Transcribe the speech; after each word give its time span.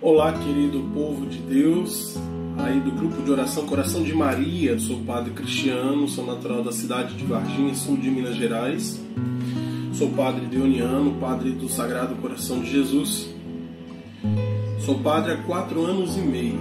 Olá, 0.00 0.32
querido 0.32 0.78
povo 0.94 1.26
de 1.26 1.38
Deus, 1.38 2.16
aí 2.56 2.78
do 2.78 2.92
grupo 2.92 3.20
de 3.20 3.32
oração 3.32 3.66
Coração 3.66 4.04
de 4.04 4.14
Maria. 4.14 4.78
Sou 4.78 5.00
padre 5.00 5.32
cristiano, 5.32 6.06
sou 6.06 6.24
natural 6.24 6.62
da 6.62 6.70
cidade 6.70 7.16
de 7.16 7.24
Varginha, 7.24 7.74
sul 7.74 7.96
de 7.96 8.08
Minas 8.08 8.36
Gerais. 8.36 9.04
Sou 9.92 10.08
padre 10.10 10.46
deoniano, 10.46 11.16
padre 11.20 11.50
do 11.50 11.68
Sagrado 11.68 12.14
Coração 12.14 12.60
de 12.60 12.70
Jesus. 12.70 13.28
Sou 14.78 15.00
padre 15.00 15.32
há 15.32 15.36
quatro 15.38 15.84
anos 15.84 16.16
e 16.16 16.20
meio. 16.20 16.60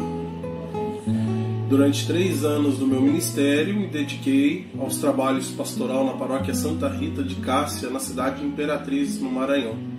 Durante 1.69 2.07
três 2.07 2.43
anos 2.43 2.79
do 2.79 2.87
meu 2.87 3.03
ministério, 3.03 3.79
me 3.79 3.85
dediquei 3.85 4.65
aos 4.79 4.97
trabalhos 4.97 5.51
pastoral 5.51 6.03
na 6.07 6.13
paróquia 6.13 6.55
Santa 6.55 6.89
Rita 6.89 7.21
de 7.21 7.35
Cássia, 7.35 7.91
na 7.91 7.99
cidade 7.99 8.39
de 8.39 8.47
Imperatriz, 8.47 9.21
no 9.21 9.29
Maranhão 9.29 9.96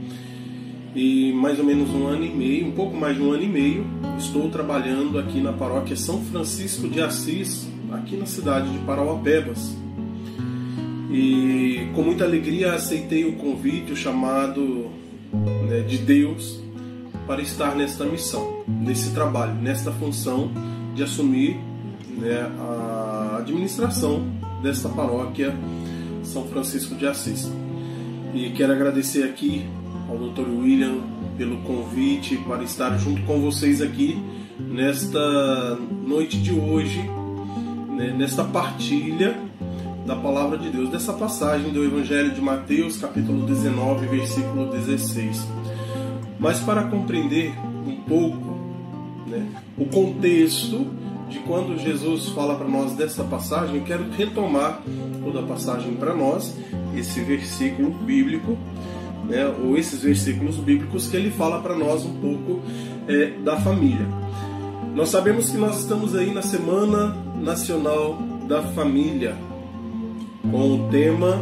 e 0.94 1.32
mais 1.32 1.58
ou 1.58 1.64
menos 1.64 1.90
um 1.90 2.06
ano 2.06 2.24
e 2.24 2.30
meio, 2.30 2.66
um 2.66 2.72
pouco 2.72 2.96
mais 2.96 3.16
de 3.16 3.22
um 3.22 3.32
ano 3.32 3.42
e 3.42 3.48
meio, 3.48 3.86
estou 4.18 4.48
trabalhando 4.48 5.18
aqui 5.18 5.40
na 5.40 5.52
paróquia 5.52 5.96
São 5.96 6.22
Francisco 6.24 6.88
de 6.88 7.00
Assis, 7.00 7.68
aqui 7.92 8.16
na 8.16 8.26
cidade 8.26 8.70
de 8.70 8.78
Parauapebas. 8.78 9.76
E 11.10 11.88
com 11.94 12.02
muita 12.02 12.24
alegria 12.24 12.74
aceitei 12.74 13.24
o 13.24 13.36
convite, 13.36 13.92
o 13.92 13.96
chamado 13.96 14.90
né, 15.68 15.80
de 15.80 15.98
Deus 15.98 16.60
para 17.26 17.42
estar 17.42 17.74
nesta 17.74 18.04
missão, 18.04 18.64
nesse 18.66 19.10
trabalho, 19.10 19.54
nesta 19.54 19.92
função 19.92 20.50
de 20.94 21.02
assumir 21.02 21.58
né, 22.16 22.50
a 22.58 23.36
administração 23.38 24.26
desta 24.62 24.88
paróquia 24.88 25.54
São 26.22 26.46
Francisco 26.46 26.94
de 26.94 27.06
Assis. 27.06 27.50
E 28.34 28.50
quero 28.50 28.72
agradecer 28.72 29.24
aqui 29.24 29.66
ao 30.08 30.16
Dr. 30.16 30.48
William 30.48 31.00
pelo 31.36 31.58
convite 31.58 32.36
para 32.38 32.62
estar 32.62 32.96
junto 32.98 33.22
com 33.22 33.40
vocês 33.40 33.80
aqui 33.80 34.22
nesta 34.58 35.78
noite 36.06 36.38
de 36.38 36.52
hoje, 36.52 37.00
né, 37.96 38.14
nesta 38.16 38.42
partilha 38.42 39.38
da 40.04 40.16
palavra 40.16 40.56
de 40.56 40.70
Deus, 40.70 40.88
dessa 40.88 41.12
passagem 41.12 41.70
do 41.70 41.84
Evangelho 41.84 42.32
de 42.32 42.40
Mateus, 42.40 42.96
capítulo 42.96 43.46
19, 43.46 44.06
versículo 44.06 44.70
16. 44.70 45.46
Mas 46.38 46.60
para 46.60 46.84
compreender 46.84 47.52
um 47.86 47.96
pouco 48.08 48.58
né, 49.26 49.46
o 49.76 49.84
contexto 49.84 50.86
de 51.28 51.38
quando 51.40 51.78
Jesus 51.78 52.30
fala 52.30 52.54
para 52.54 52.66
nós 52.66 52.94
dessa 52.94 53.22
passagem, 53.22 53.76
eu 53.76 53.82
quero 53.82 54.10
retomar 54.10 54.80
toda 55.22 55.40
a 55.40 55.42
passagem 55.42 55.94
para 55.94 56.14
nós, 56.14 56.56
esse 56.96 57.20
versículo 57.20 57.90
bíblico, 57.90 58.56
né, 59.28 59.46
ou 59.46 59.76
esses 59.76 60.02
versículos 60.02 60.56
bíblicos 60.56 61.08
que 61.08 61.16
ele 61.16 61.30
fala 61.30 61.60
para 61.60 61.76
nós 61.76 62.04
um 62.04 62.14
pouco 62.14 62.60
é, 63.06 63.32
da 63.44 63.56
família. 63.58 64.06
Nós 64.94 65.10
sabemos 65.10 65.50
que 65.50 65.56
nós 65.56 65.80
estamos 65.80 66.16
aí 66.16 66.32
na 66.32 66.42
Semana 66.42 67.14
Nacional 67.40 68.18
da 68.48 68.62
Família, 68.62 69.36
com 70.50 70.74
o 70.74 70.88
tema 70.88 71.36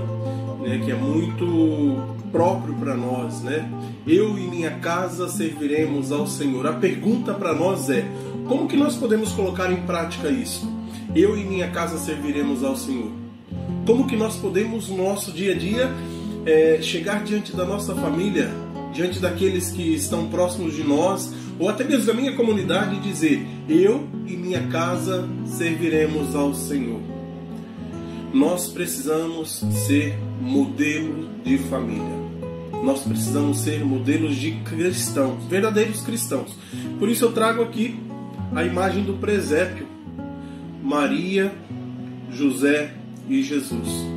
né, 0.60 0.82
que 0.84 0.90
é 0.90 0.94
muito 0.94 2.16
próprio 2.32 2.74
para 2.74 2.94
nós, 2.94 3.40
né? 3.40 3.70
Eu 4.06 4.36
e 4.38 4.42
minha 4.42 4.72
casa 4.72 5.28
serviremos 5.28 6.12
ao 6.12 6.26
Senhor. 6.26 6.66
A 6.66 6.72
pergunta 6.72 7.32
para 7.32 7.54
nós 7.54 7.88
é: 7.88 8.04
como 8.46 8.68
que 8.68 8.76
nós 8.76 8.96
podemos 8.96 9.32
colocar 9.32 9.72
em 9.72 9.82
prática 9.82 10.28
isso? 10.28 10.70
Eu 11.14 11.36
e 11.36 11.44
minha 11.44 11.70
casa 11.70 11.98
serviremos 11.98 12.62
ao 12.62 12.76
Senhor. 12.76 13.10
Como 13.86 14.06
que 14.06 14.16
nós 14.16 14.36
podemos 14.36 14.88
no 14.88 14.98
nosso 14.98 15.32
dia 15.32 15.52
a 15.52 15.56
dia 15.56 15.90
é, 16.46 16.78
chegar 16.80 17.24
diante 17.24 17.54
da 17.54 17.64
nossa 17.64 17.94
família, 17.94 18.50
diante 18.94 19.18
daqueles 19.18 19.70
que 19.70 19.82
estão 19.94 20.28
próximos 20.28 20.74
de 20.74 20.84
nós, 20.84 21.32
ou 21.58 21.68
até 21.68 21.82
mesmo 21.82 22.06
da 22.06 22.14
minha 22.14 22.34
comunidade, 22.34 22.96
e 22.96 23.00
dizer: 23.00 23.44
Eu 23.68 24.06
e 24.26 24.36
minha 24.36 24.68
casa 24.68 25.28
serviremos 25.44 26.34
ao 26.36 26.54
Senhor. 26.54 27.00
Nós 28.32 28.68
precisamos 28.68 29.64
ser 29.86 30.16
modelo 30.40 31.28
de 31.42 31.58
família. 31.58 32.26
Nós 32.84 33.02
precisamos 33.02 33.58
ser 33.60 33.84
modelos 33.84 34.36
de 34.36 34.52
cristãos, 34.60 35.44
verdadeiros 35.46 36.02
cristãos. 36.02 36.54
Por 36.98 37.08
isso 37.08 37.24
eu 37.24 37.32
trago 37.32 37.62
aqui 37.62 37.98
a 38.54 38.62
imagem 38.62 39.02
do 39.02 39.14
presépio: 39.14 39.86
Maria, 40.82 41.52
José 42.30 42.94
e 43.28 43.42
Jesus 43.42 44.16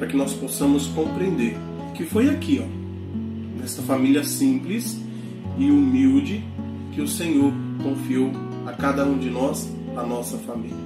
para 0.00 0.08
que 0.08 0.16
nós 0.16 0.32
possamos 0.32 0.86
compreender 0.86 1.54
que 1.94 2.04
foi 2.06 2.30
aqui, 2.30 2.58
ó, 2.58 3.60
nesta 3.60 3.82
família 3.82 4.24
simples 4.24 4.98
e 5.58 5.70
humilde 5.70 6.42
que 6.92 7.02
o 7.02 7.06
Senhor 7.06 7.52
confiou 7.82 8.32
a 8.66 8.72
cada 8.72 9.04
um 9.04 9.18
de 9.18 9.28
nós 9.28 9.70
a 9.94 10.02
nossa 10.02 10.38
família. 10.38 10.78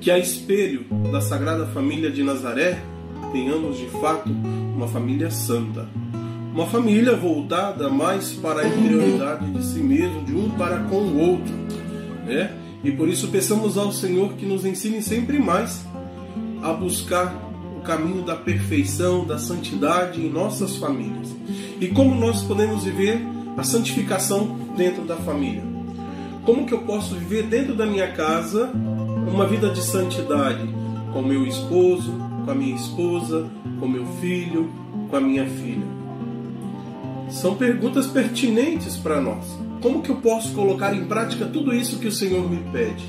Que 0.00 0.10
a 0.10 0.18
espelho 0.18 0.86
da 1.12 1.20
Sagrada 1.20 1.66
Família 1.66 2.10
de 2.10 2.22
Nazaré 2.22 2.82
tenhamos 3.30 3.76
de 3.76 3.88
fato 4.00 4.30
uma 4.74 4.88
família 4.88 5.30
santa, 5.30 5.86
uma 6.54 6.66
família 6.66 7.14
voltada 7.14 7.90
mais 7.90 8.32
para 8.32 8.62
a 8.62 8.66
interioridade 8.66 9.50
de 9.50 9.62
si 9.66 9.80
mesmo, 9.80 10.24
de 10.24 10.34
um 10.34 10.48
para 10.48 10.78
com 10.84 10.96
o 10.96 11.18
outro, 11.18 11.54
né? 12.24 12.56
E 12.82 12.90
por 12.90 13.06
isso 13.06 13.28
peçamos 13.28 13.76
ao 13.76 13.92
Senhor 13.92 14.32
que 14.32 14.46
nos 14.46 14.64
ensine 14.64 15.02
sempre 15.02 15.38
mais 15.38 15.84
a 16.62 16.72
buscar 16.72 17.45
caminho 17.86 18.22
da 18.22 18.34
perfeição, 18.34 19.24
da 19.24 19.38
santidade 19.38 20.20
em 20.20 20.28
nossas 20.28 20.76
famílias. 20.76 21.34
E 21.80 21.86
como 21.88 22.14
nós 22.14 22.42
podemos 22.42 22.82
viver 22.84 23.22
a 23.56 23.62
santificação 23.62 24.58
dentro 24.76 25.04
da 25.04 25.16
família? 25.16 25.62
Como 26.44 26.66
que 26.66 26.74
eu 26.74 26.80
posso 26.80 27.14
viver 27.14 27.44
dentro 27.44 27.74
da 27.74 27.86
minha 27.86 28.12
casa 28.12 28.70
uma 29.26 29.46
vida 29.46 29.70
de 29.70 29.80
santidade 29.80 30.68
com 31.12 31.22
meu 31.22 31.46
esposo, 31.46 32.12
com 32.44 32.50
a 32.50 32.54
minha 32.54 32.74
esposa, 32.74 33.48
com 33.78 33.88
meu 33.88 34.06
filho, 34.20 34.70
com 35.08 35.16
a 35.16 35.20
minha 35.20 35.46
filha? 35.46 35.86
São 37.30 37.54
perguntas 37.54 38.06
pertinentes 38.06 38.96
para 38.96 39.20
nós. 39.20 39.44
Como 39.80 40.02
que 40.02 40.10
eu 40.10 40.16
posso 40.16 40.52
colocar 40.52 40.94
em 40.94 41.04
prática 41.06 41.46
tudo 41.46 41.74
isso 41.74 41.98
que 41.98 42.08
o 42.08 42.12
Senhor 42.12 42.48
me 42.48 42.58
pede? 42.72 43.04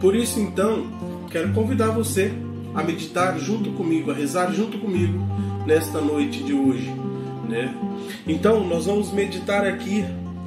Por 0.00 0.14
isso, 0.14 0.38
então, 0.38 0.86
quero 1.30 1.52
convidar 1.52 1.90
você 1.90 2.32
a 2.76 2.82
meditar 2.82 3.38
junto 3.40 3.70
comigo, 3.70 4.10
a 4.10 4.14
rezar 4.14 4.52
junto 4.52 4.78
comigo 4.78 5.18
nesta 5.66 5.98
noite 5.98 6.42
de 6.42 6.52
hoje. 6.52 6.92
Né? 7.48 7.74
Então, 8.26 8.62
nós 8.68 8.84
vamos 8.84 9.10
meditar 9.10 9.66
aqui 9.66 10.04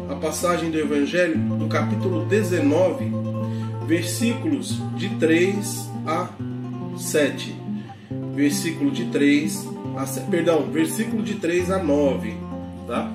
a 0.08 0.14
passagem 0.14 0.70
do 0.70 0.78
Evangelho 0.78 1.40
do 1.58 1.68
capítulo 1.68 2.26
19, 2.26 3.12
versículos 3.88 4.80
de 4.96 5.10
3 5.16 5.90
a 6.06 6.30
7. 6.96 7.56
Versículo 8.36 8.92
de 8.92 9.06
3 9.06 9.68
a 9.98 10.06
7, 10.06 10.28
perdão, 10.30 10.70
versículo 10.72 11.24
de 11.24 11.34
3 11.36 11.72
a 11.72 11.84
9, 11.84 12.38
tá? 12.88 13.12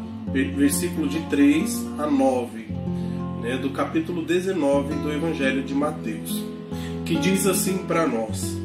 Versículo 0.56 1.08
de 1.08 1.20
3 1.20 1.86
a 1.98 2.06
9, 2.08 2.66
né, 3.41 3.56
do 3.56 3.70
capítulo 3.70 4.22
19 4.22 4.94
do 4.97 5.12
Evangelho 5.12 5.62
de 5.62 5.74
Mateus, 5.74 6.44
que 7.04 7.16
diz 7.16 7.47
assim 7.47 7.78
para 7.78 8.06
nós: 8.06 8.63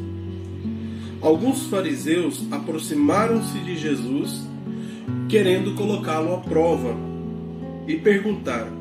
alguns 1.21 1.67
fariseus 1.67 2.45
aproximaram-se 2.51 3.57
de 3.59 3.77
Jesus, 3.77 4.47
querendo 5.27 5.75
colocá-lo 5.75 6.33
à 6.33 6.37
prova, 6.37 6.95
e 7.87 7.95
perguntaram: 7.95 8.71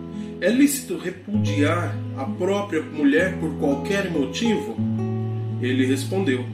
É 0.40 0.50
lícito 0.50 0.96
repudiar 0.96 1.96
a 2.16 2.24
própria 2.24 2.82
mulher 2.82 3.38
por 3.38 3.54
qualquer 3.54 4.10
motivo? 4.10 4.76
Ele 5.60 5.86
respondeu: 5.86 6.44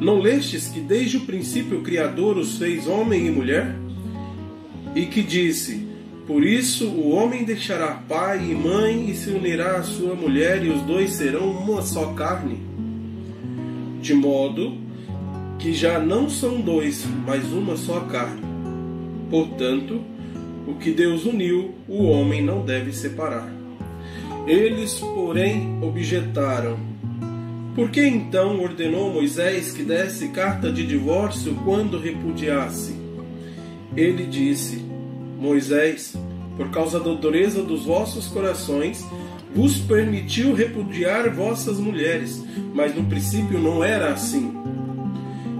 Não 0.00 0.20
lestes 0.20 0.68
que 0.68 0.80
desde 0.80 1.16
o 1.16 1.20
princípio 1.20 1.78
o 1.78 1.82
Criador 1.82 2.36
os 2.36 2.58
fez 2.58 2.86
homem 2.86 3.26
e 3.26 3.30
mulher? 3.30 3.74
E 4.94 5.06
que 5.06 5.22
disse: 5.22 5.88
Por 6.26 6.44
isso 6.44 6.86
o 6.86 7.10
homem 7.10 7.44
deixará 7.44 7.88
pai 8.08 8.50
e 8.50 8.54
mãe 8.54 9.10
e 9.10 9.14
se 9.14 9.30
unirá 9.30 9.78
à 9.78 9.82
sua 9.82 10.14
mulher, 10.14 10.64
e 10.64 10.68
os 10.68 10.82
dois 10.82 11.10
serão 11.12 11.50
uma 11.50 11.82
só 11.82 12.12
carne? 12.12 12.62
De 14.00 14.14
modo 14.14 14.84
que 15.64 15.72
já 15.72 15.98
não 15.98 16.28
são 16.28 16.60
dois, 16.60 17.06
mas 17.24 17.50
uma 17.50 17.74
só 17.74 18.00
carne. 18.00 18.42
Portanto, 19.30 19.98
o 20.66 20.74
que 20.74 20.90
Deus 20.90 21.24
uniu, 21.24 21.72
o 21.88 22.04
homem 22.04 22.44
não 22.44 22.62
deve 22.62 22.92
separar. 22.92 23.50
Eles, 24.46 25.00
porém, 25.00 25.78
objetaram: 25.80 26.76
Por 27.74 27.88
que 27.88 28.06
então 28.06 28.60
ordenou 28.60 29.10
Moisés 29.10 29.72
que 29.72 29.82
desse 29.82 30.28
carta 30.28 30.70
de 30.70 30.86
divórcio 30.86 31.54
quando 31.64 31.98
repudiasse? 31.98 32.94
Ele 33.96 34.26
disse: 34.26 34.84
Moisés, 35.38 36.14
por 36.58 36.70
causa 36.72 37.00
da 37.00 37.14
dureza 37.14 37.62
dos 37.62 37.86
vossos 37.86 38.26
corações, 38.26 39.02
vos 39.54 39.78
permitiu 39.78 40.54
repudiar 40.54 41.34
vossas 41.34 41.78
mulheres, 41.78 42.44
mas 42.74 42.94
no 42.94 43.04
princípio 43.04 43.58
não 43.58 43.82
era 43.82 44.12
assim. 44.12 44.52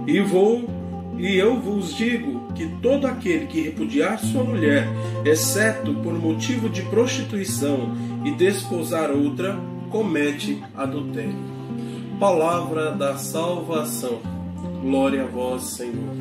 E 0.07 0.19
vou 0.21 0.69
E 1.17 1.37
eu 1.37 1.59
vos 1.59 1.95
digo 1.95 2.51
que 2.53 2.67
todo 2.81 3.07
aquele 3.07 3.47
que 3.47 3.61
repudiar 3.61 4.19
sua 4.19 4.43
mulher, 4.43 4.85
exceto 5.23 5.93
por 5.95 6.13
motivo 6.13 6.69
de 6.69 6.81
prostituição, 6.83 7.95
e 8.25 8.31
desposar 8.31 9.11
outra, 9.11 9.57
comete 9.89 10.61
adultério. 10.75 11.35
Palavra 12.19 12.91
da 12.91 13.17
salvação. 13.17 14.19
Glória 14.81 15.23
a 15.23 15.27
vós, 15.27 15.63
Senhor. 15.63 16.15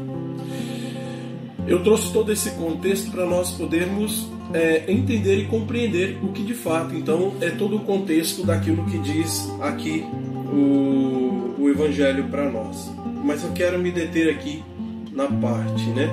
Eu 1.67 1.83
trouxe 1.83 2.13
todo 2.13 2.31
esse 2.31 2.51
contexto 2.53 3.11
para 3.11 3.25
nós 3.25 3.51
podermos 3.53 4.29
é, 4.53 4.85
entender 4.93 5.39
e 5.39 5.47
compreender 5.47 6.19
o 6.23 6.29
que 6.29 6.43
de 6.43 6.55
fato, 6.55 6.95
então, 6.95 7.33
é 7.41 7.51
todo 7.51 7.77
o 7.77 7.81
contexto 7.81 8.45
daquilo 8.45 8.85
que 8.85 8.99
diz 8.99 9.51
aqui 9.61 10.05
o, 10.53 11.55
o 11.59 11.69
Evangelho 11.69 12.25
para 12.29 12.51
nós. 12.51 12.93
Mas 13.25 13.43
eu 13.43 13.53
quero 13.53 13.79
me 13.79 13.91
deter 13.91 14.29
aqui 14.29 14.63
na 15.11 15.27
parte, 15.27 15.89
né? 15.91 16.11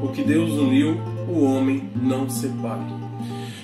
O 0.00 0.08
que 0.08 0.22
Deus 0.22 0.52
uniu, 0.52 0.96
o 1.28 1.42
homem 1.42 1.90
não 2.00 2.30
separe. 2.30 2.84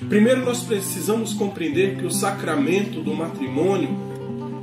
Primeiro 0.09 0.43
nós 0.43 0.61
precisamos 0.63 1.33
compreender 1.33 1.95
que 1.95 2.05
o 2.05 2.11
sacramento 2.11 3.01
do 3.01 3.15
matrimônio, 3.15 3.89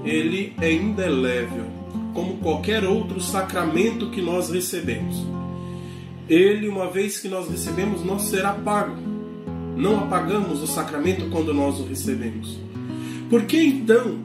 ele 0.05 0.53
é 0.61 0.71
indelével, 0.71 1.65
como 2.13 2.37
qualquer 2.37 2.85
outro 2.85 3.19
sacramento 3.19 4.11
que 4.11 4.21
nós 4.21 4.51
recebemos. 4.51 5.27
Ele, 6.29 6.69
uma 6.69 6.91
vez 6.91 7.19
que 7.19 7.29
nós 7.29 7.49
recebemos, 7.49 8.05
não 8.05 8.19
será 8.19 8.53
pago. 8.53 8.97
Não 9.75 10.01
apagamos 10.01 10.63
o 10.63 10.67
sacramento 10.67 11.31
quando 11.31 11.55
nós 11.55 11.81
o 11.81 11.85
recebemos. 11.85 12.59
Por 13.31 13.45
que 13.45 13.57
então 13.57 14.19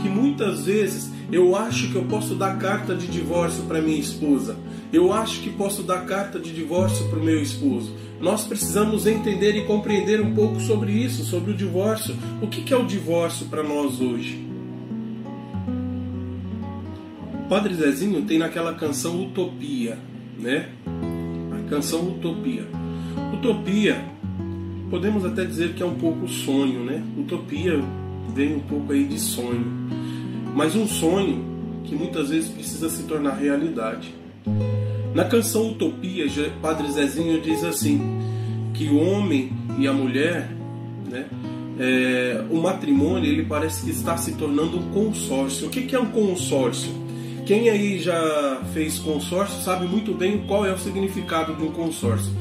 que 0.00 0.08
muitas 0.08 0.66
vezes 0.66 1.10
eu 1.32 1.54
acho 1.54 1.90
que 1.90 1.94
eu 1.94 2.04
posso 2.04 2.34
dar 2.34 2.58
carta 2.58 2.94
de 2.94 3.06
divórcio 3.06 3.62
para 3.64 3.80
minha 3.80 4.00
esposa. 4.00 4.56
Eu 4.92 5.12
acho 5.12 5.40
que 5.40 5.50
posso 5.50 5.84
dar 5.84 6.04
carta 6.04 6.40
de 6.40 6.52
divórcio 6.52 7.08
para 7.08 7.20
o 7.20 7.22
meu 7.22 7.40
esposo. 7.40 7.94
Nós 8.20 8.44
precisamos 8.44 9.06
entender 9.06 9.54
e 9.56 9.64
compreender 9.64 10.20
um 10.20 10.34
pouco 10.34 10.60
sobre 10.60 10.90
isso, 10.90 11.24
sobre 11.24 11.52
o 11.52 11.56
divórcio. 11.56 12.16
O 12.42 12.48
que 12.48 12.74
é 12.74 12.76
o 12.76 12.84
divórcio 12.84 13.46
para 13.46 13.62
nós 13.62 14.00
hoje? 14.00 14.44
Padre 17.48 17.74
Zezinho 17.74 18.22
tem 18.22 18.38
naquela 18.38 18.74
canção 18.74 19.22
Utopia, 19.22 19.98
né? 20.36 20.68
A 20.86 21.70
canção 21.70 22.08
Utopia. 22.08 22.66
Utopia, 23.34 24.04
podemos 24.90 25.24
até 25.24 25.44
dizer 25.44 25.74
que 25.74 25.82
é 25.82 25.86
um 25.86 25.94
pouco 25.94 26.28
sonho, 26.28 26.84
né? 26.84 27.04
Utopia 27.16 27.80
vem 28.34 28.56
um 28.56 28.60
pouco 28.60 28.92
aí 28.92 29.04
de 29.04 29.18
sonho 29.18 29.64
mas 30.54 30.74
um 30.74 30.86
sonho 30.86 31.44
que 31.84 31.94
muitas 31.94 32.30
vezes 32.30 32.50
precisa 32.50 32.88
se 32.88 33.04
tornar 33.04 33.34
realidade. 33.34 34.14
Na 35.14 35.24
canção 35.24 35.70
Utopia, 35.70 36.26
Padre 36.62 36.90
Zezinho 36.92 37.40
diz 37.40 37.64
assim: 37.64 38.00
que 38.74 38.88
o 38.88 38.98
homem 38.98 39.52
e 39.78 39.86
a 39.86 39.92
mulher, 39.92 40.50
né, 41.08 41.26
é, 41.78 42.44
o 42.50 42.56
matrimônio, 42.56 43.30
ele 43.30 43.44
parece 43.44 43.84
que 43.84 43.90
está 43.90 44.16
se 44.16 44.32
tornando 44.32 44.78
um 44.78 44.90
consórcio. 44.90 45.66
O 45.66 45.70
que 45.70 45.94
é 45.94 45.98
um 45.98 46.10
consórcio? 46.10 46.90
Quem 47.46 47.68
aí 47.68 47.98
já 47.98 48.62
fez 48.72 48.98
consórcio 48.98 49.60
sabe 49.62 49.86
muito 49.86 50.14
bem 50.14 50.44
qual 50.46 50.64
é 50.64 50.72
o 50.72 50.78
significado 50.78 51.54
de 51.56 51.64
um 51.64 51.72
consórcio. 51.72 52.32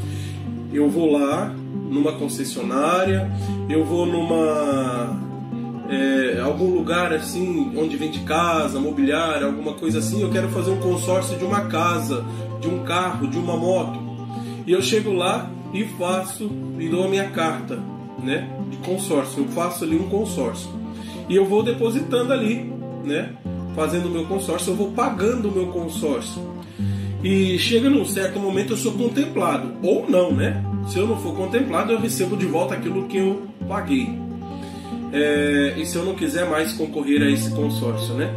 Eu 0.72 0.88
vou 0.90 1.12
lá 1.12 1.56
numa 1.90 2.12
concessionária, 2.12 3.32
eu 3.68 3.84
vou 3.84 4.06
numa 4.06 5.29
é, 5.90 6.40
algum 6.40 6.70
lugar 6.70 7.12
assim, 7.12 7.74
onde 7.76 7.98
vende 7.98 8.20
casa, 8.20 8.80
mobiliário, 8.80 9.48
alguma 9.48 9.74
coisa 9.74 9.98
assim, 9.98 10.22
eu 10.22 10.30
quero 10.30 10.48
fazer 10.50 10.70
um 10.70 10.80
consórcio 10.80 11.36
de 11.36 11.44
uma 11.44 11.62
casa, 11.62 12.24
de 12.62 12.68
um 12.68 12.84
carro, 12.84 13.28
de 13.28 13.38
uma 13.38 13.58
moto. 13.58 14.00
E 14.68 14.72
eu 14.72 14.82
chego 14.84 15.12
lá 15.12 15.50
e 15.74 15.84
faço 15.84 16.50
e 16.78 16.88
dou 16.88 17.06
a 17.06 17.08
minha 17.08 17.30
carta, 17.30 17.80
né, 18.24 18.48
de 18.70 18.78
consórcio. 18.78 19.44
Eu 19.44 19.48
faço 19.48 19.84
ali 19.84 19.98
um 19.98 20.08
consórcio. 20.08 20.70
E 21.28 21.36
eu 21.36 21.46
vou 21.46 21.64
depositando 21.64 22.32
ali, 22.32 22.72
né, 23.04 23.34
fazendo 23.76 24.08
o 24.08 24.12
meu 24.12 24.26
consórcio, 24.26 24.72
eu 24.72 24.76
vou 24.76 24.92
pagando 24.92 25.50
o 25.50 25.52
meu 25.52 25.68
consórcio. 25.68 26.40
E 27.24 27.58
chega 27.58 27.90
num 27.90 28.06
certo 28.06 28.40
momento 28.40 28.74
eu 28.74 28.78
sou 28.78 28.92
contemplado, 28.94 29.74
ou 29.82 30.10
não, 30.10 30.32
né? 30.32 30.64
Se 30.88 30.98
eu 30.98 31.08
não 31.08 31.18
for 31.18 31.36
contemplado, 31.36 31.92
eu 31.92 32.00
recebo 32.00 32.38
de 32.38 32.46
volta 32.46 32.76
aquilo 32.76 33.08
que 33.08 33.18
eu 33.18 33.42
paguei 33.68 34.29
é, 35.12 35.76
e 35.78 35.86
se 35.86 35.96
eu 35.96 36.06
não 36.06 36.16
quiser 36.16 36.50
mais 36.50 36.74
concorrer 36.74 37.22
a 37.22 37.30
esse 37.30 37.52
consórcio, 37.52 38.14
né? 38.14 38.32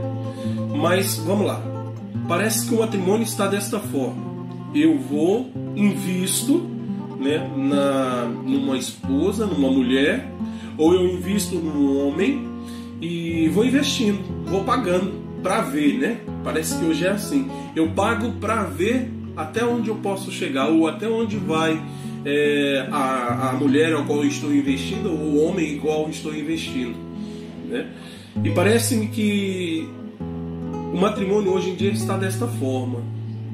Mas 0.74 1.16
vamos 1.16 1.46
lá. 1.46 1.62
Parece 2.28 2.66
que 2.66 2.74
o 2.74 2.78
matrimônio 2.78 3.24
está 3.24 3.46
desta 3.46 3.78
forma. 3.78 4.32
Eu 4.74 4.98
vou, 4.98 5.50
invisto 5.76 6.66
né, 7.20 7.50
na, 7.56 8.24
numa 8.24 8.76
esposa, 8.76 9.46
numa 9.46 9.70
mulher, 9.70 10.30
ou 10.78 10.94
eu 10.94 11.06
invisto 11.14 11.56
num 11.56 12.06
homem 12.06 12.48
e 13.00 13.48
vou 13.48 13.64
investindo, 13.64 14.22
vou 14.46 14.64
pagando 14.64 15.12
para 15.42 15.60
ver, 15.60 15.98
né? 15.98 16.20
Parece 16.42 16.78
que 16.78 16.84
hoje 16.84 17.04
é 17.04 17.10
assim. 17.10 17.50
Eu 17.74 17.90
pago 17.90 18.32
para 18.40 18.64
ver 18.64 19.10
até 19.36 19.64
onde 19.64 19.88
eu 19.88 19.96
posso 19.96 20.30
chegar 20.30 20.68
ou 20.68 20.86
até 20.86 21.08
onde 21.08 21.36
vai 21.36 21.82
é, 22.24 22.86
a, 22.90 23.50
a 23.50 23.52
mulher 23.54 23.92
ao 23.92 24.04
qual 24.04 24.24
estou 24.24 24.54
investindo 24.54 25.10
ou 25.10 25.18
o 25.18 25.44
homem 25.44 25.74
ao 25.74 25.80
qual 25.80 26.10
estou 26.10 26.34
investindo. 26.34 26.96
Né? 27.68 27.88
E 28.44 28.50
parece-me 28.50 29.08
que 29.08 29.88
o 30.92 30.96
matrimônio 30.96 31.52
hoje 31.52 31.70
em 31.70 31.74
dia 31.74 31.90
está 31.90 32.16
desta 32.16 32.46
forma. 32.46 33.02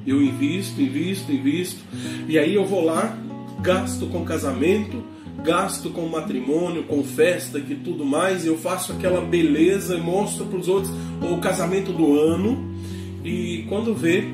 Eu 0.06 0.22
invisto, 0.22 0.80
invisto, 0.80 1.30
invisto, 1.30 1.80
e 2.26 2.38
aí 2.38 2.54
eu 2.54 2.64
vou 2.64 2.82
lá, 2.84 3.16
gasto 3.60 4.06
com 4.06 4.24
casamento, 4.24 5.04
gasto 5.42 5.90
com 5.90 6.06
matrimônio, 6.06 6.84
com 6.84 7.04
festa 7.04 7.58
e 7.58 7.74
tudo 7.74 8.04
mais, 8.04 8.46
eu 8.46 8.56
faço 8.56 8.92
aquela 8.92 9.20
beleza 9.20 9.96
e 9.96 10.00
mostro 10.00 10.46
para 10.46 10.58
os 10.58 10.68
outros 10.68 10.92
o 11.22 11.38
casamento 11.38 11.92
do 11.92 12.18
ano, 12.18 12.72
e 13.22 13.66
quando 13.68 13.94
vê, 13.94 14.24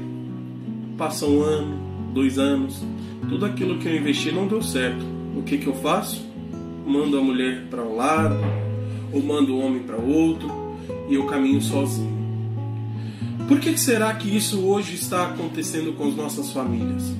passa 0.96 1.26
um 1.26 1.42
ano, 1.42 1.76
dois 2.12 2.38
anos, 2.38 2.80
tudo 3.28 3.46
aquilo 3.46 3.78
que 3.78 3.88
eu 3.88 3.96
investi 3.96 4.30
não 4.30 4.46
deu 4.46 4.62
certo. 4.62 5.04
O 5.36 5.42
que, 5.42 5.58
que 5.58 5.66
eu 5.66 5.74
faço? 5.74 6.24
Mando 6.86 7.18
a 7.18 7.22
mulher 7.22 7.66
para 7.70 7.82
um 7.82 7.96
lado, 7.96 8.36
ou 9.12 9.22
mando 9.22 9.54
o 9.54 9.60
homem 9.60 9.82
para 9.82 9.96
outro, 9.96 10.50
e 11.08 11.14
eu 11.14 11.26
caminho 11.26 11.60
sozinho. 11.60 12.14
Por 13.48 13.60
que 13.60 13.76
será 13.76 14.14
que 14.14 14.34
isso 14.34 14.60
hoje 14.60 14.94
está 14.94 15.26
acontecendo 15.26 15.92
com 15.92 16.08
as 16.08 16.14
nossas 16.14 16.50
famílias? 16.50 17.12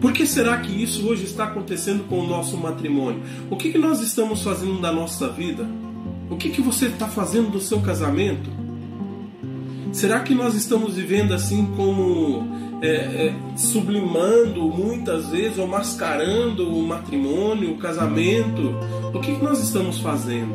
Por 0.00 0.12
que 0.12 0.26
será 0.26 0.58
que 0.58 0.70
isso 0.70 1.06
hoje 1.06 1.24
está 1.24 1.44
acontecendo 1.44 2.04
com 2.08 2.20
o 2.20 2.26
nosso 2.26 2.56
matrimônio? 2.56 3.22
O 3.50 3.56
que, 3.56 3.72
que 3.72 3.78
nós 3.78 4.00
estamos 4.00 4.42
fazendo 4.42 4.80
da 4.80 4.92
nossa 4.92 5.28
vida? 5.28 5.66
O 6.30 6.36
que, 6.36 6.50
que 6.50 6.60
você 6.60 6.86
está 6.86 7.08
fazendo 7.08 7.50
do 7.50 7.60
seu 7.60 7.80
casamento? 7.80 8.50
Será 9.92 10.20
que 10.20 10.34
nós 10.34 10.54
estamos 10.54 10.96
vivendo 10.96 11.32
assim 11.32 11.66
como 11.76 12.73
é, 12.84 13.28
é, 13.28 13.34
sublimando 13.56 14.68
muitas 14.68 15.30
vezes 15.30 15.56
ou 15.56 15.66
mascarando 15.66 16.68
o 16.68 16.86
matrimônio, 16.86 17.72
o 17.72 17.78
casamento? 17.78 18.74
O 19.14 19.20
que, 19.20 19.34
que 19.34 19.42
nós 19.42 19.58
estamos 19.62 20.00
fazendo? 20.00 20.54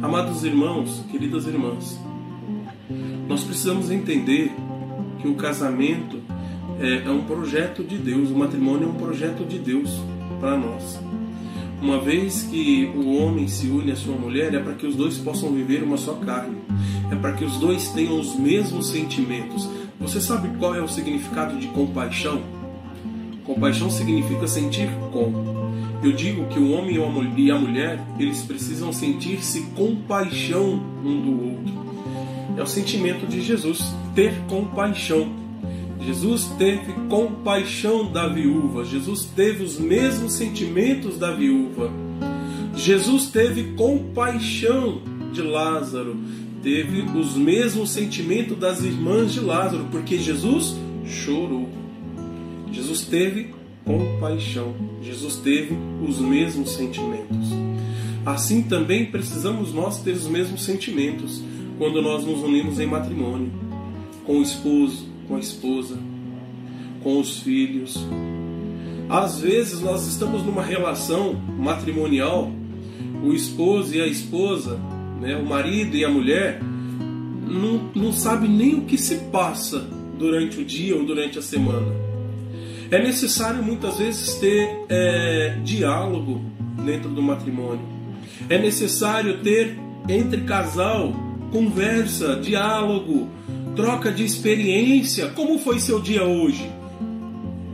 Amados 0.00 0.42
irmãos, 0.42 1.04
queridas 1.10 1.46
irmãs, 1.46 2.00
nós 3.28 3.44
precisamos 3.44 3.90
entender 3.90 4.52
que 5.20 5.28
o 5.28 5.34
casamento 5.34 6.18
é, 6.80 7.06
é 7.06 7.10
um 7.10 7.24
projeto 7.24 7.84
de 7.84 7.98
Deus, 7.98 8.30
o 8.30 8.34
matrimônio 8.34 8.84
é 8.84 8.90
um 8.90 8.94
projeto 8.94 9.44
de 9.44 9.58
Deus 9.58 9.90
para 10.40 10.56
nós. 10.56 10.98
Uma 11.82 12.00
vez 12.00 12.44
que 12.44 12.90
o 12.94 13.16
homem 13.16 13.48
se 13.48 13.66
une 13.66 13.90
à 13.90 13.96
sua 13.96 14.14
mulher, 14.14 14.54
é 14.54 14.60
para 14.60 14.72
que 14.74 14.86
os 14.86 14.94
dois 14.94 15.18
possam 15.18 15.52
viver 15.52 15.82
uma 15.82 15.96
só 15.96 16.14
carne. 16.14 16.56
É 17.10 17.16
para 17.16 17.32
que 17.32 17.44
os 17.44 17.56
dois 17.56 17.88
tenham 17.88 18.20
os 18.20 18.36
mesmos 18.36 18.86
sentimentos. 18.90 19.68
Você 20.02 20.20
sabe 20.20 20.48
qual 20.58 20.74
é 20.74 20.82
o 20.82 20.88
significado 20.88 21.56
de 21.58 21.68
compaixão? 21.68 22.42
Compaixão 23.44 23.88
significa 23.88 24.48
sentir 24.48 24.88
com. 25.12 25.70
Eu 26.02 26.12
digo 26.12 26.48
que 26.48 26.58
o 26.58 26.72
homem 26.72 26.96
e 27.36 27.50
a 27.50 27.58
mulher, 27.58 28.00
eles 28.18 28.42
precisam 28.42 28.92
sentir-se 28.92 29.62
compaixão 29.76 30.82
um 31.04 31.20
do 31.20 31.44
outro. 31.50 31.82
É 32.58 32.62
o 32.62 32.66
sentimento 32.66 33.26
de 33.26 33.40
Jesus, 33.40 33.94
ter 34.12 34.34
compaixão. 34.48 35.30
Jesus 36.00 36.46
teve 36.58 36.92
compaixão 37.08 38.10
da 38.10 38.26
viúva, 38.26 38.84
Jesus 38.84 39.24
teve 39.24 39.62
os 39.62 39.78
mesmos 39.78 40.32
sentimentos 40.32 41.16
da 41.16 41.30
viúva. 41.30 41.92
Jesus 42.74 43.26
teve 43.26 43.74
compaixão 43.74 45.00
de 45.32 45.42
Lázaro, 45.42 46.16
teve 46.62 47.02
os 47.18 47.36
mesmos 47.36 47.90
sentimentos 47.90 48.56
das 48.56 48.82
irmãs 48.82 49.32
de 49.32 49.40
Lázaro, 49.40 49.86
porque 49.90 50.18
Jesus 50.18 50.76
chorou. 51.06 51.68
Jesus 52.70 53.02
teve 53.02 53.54
compaixão, 53.84 54.74
Jesus 55.02 55.36
teve 55.36 55.76
os 56.06 56.18
mesmos 56.18 56.70
sentimentos. 56.70 57.48
Assim 58.24 58.62
também 58.62 59.06
precisamos 59.06 59.72
nós 59.74 60.00
ter 60.00 60.12
os 60.12 60.28
mesmos 60.28 60.64
sentimentos 60.64 61.42
quando 61.78 62.00
nós 62.00 62.24
nos 62.24 62.40
unimos 62.40 62.78
em 62.78 62.86
matrimônio, 62.86 63.50
com 64.24 64.38
o 64.38 64.42
esposo, 64.42 65.06
com 65.26 65.36
a 65.36 65.40
esposa. 65.40 65.98
com 67.02 67.20
os 67.20 67.40
filhos. 67.40 67.98
Às 69.08 69.40
vezes 69.40 69.80
nós 69.80 70.06
estamos 70.06 70.44
numa 70.44 70.62
relação 70.62 71.34
matrimonial, 71.58 72.50
o 73.24 73.32
esposo 73.32 73.94
e 73.94 74.00
a 74.00 74.06
esposa, 74.06 74.78
né, 75.22 75.36
o 75.36 75.46
marido 75.46 75.96
e 75.96 76.04
a 76.04 76.08
mulher, 76.08 76.60
não, 76.60 77.90
não 77.94 78.12
sabe 78.12 78.48
nem 78.48 78.74
o 78.74 78.82
que 78.82 78.98
se 78.98 79.14
passa 79.30 79.86
durante 80.18 80.60
o 80.60 80.64
dia 80.64 80.96
ou 80.96 81.06
durante 81.06 81.38
a 81.38 81.42
semana. 81.42 81.86
É 82.90 83.00
necessário 83.00 83.62
muitas 83.62 83.98
vezes 83.98 84.34
ter 84.34 84.68
é, 84.88 85.56
diálogo 85.64 86.42
dentro 86.84 87.08
do 87.08 87.22
matrimônio. 87.22 87.86
É 88.48 88.58
necessário 88.58 89.38
ter 89.38 89.78
entre 90.08 90.42
casal 90.42 91.12
conversa, 91.52 92.36
diálogo, 92.36 93.28
troca 93.76 94.10
de 94.10 94.24
experiência. 94.24 95.28
Como 95.28 95.58
foi 95.58 95.78
seu 95.78 96.00
dia 96.00 96.24
hoje? 96.24 96.68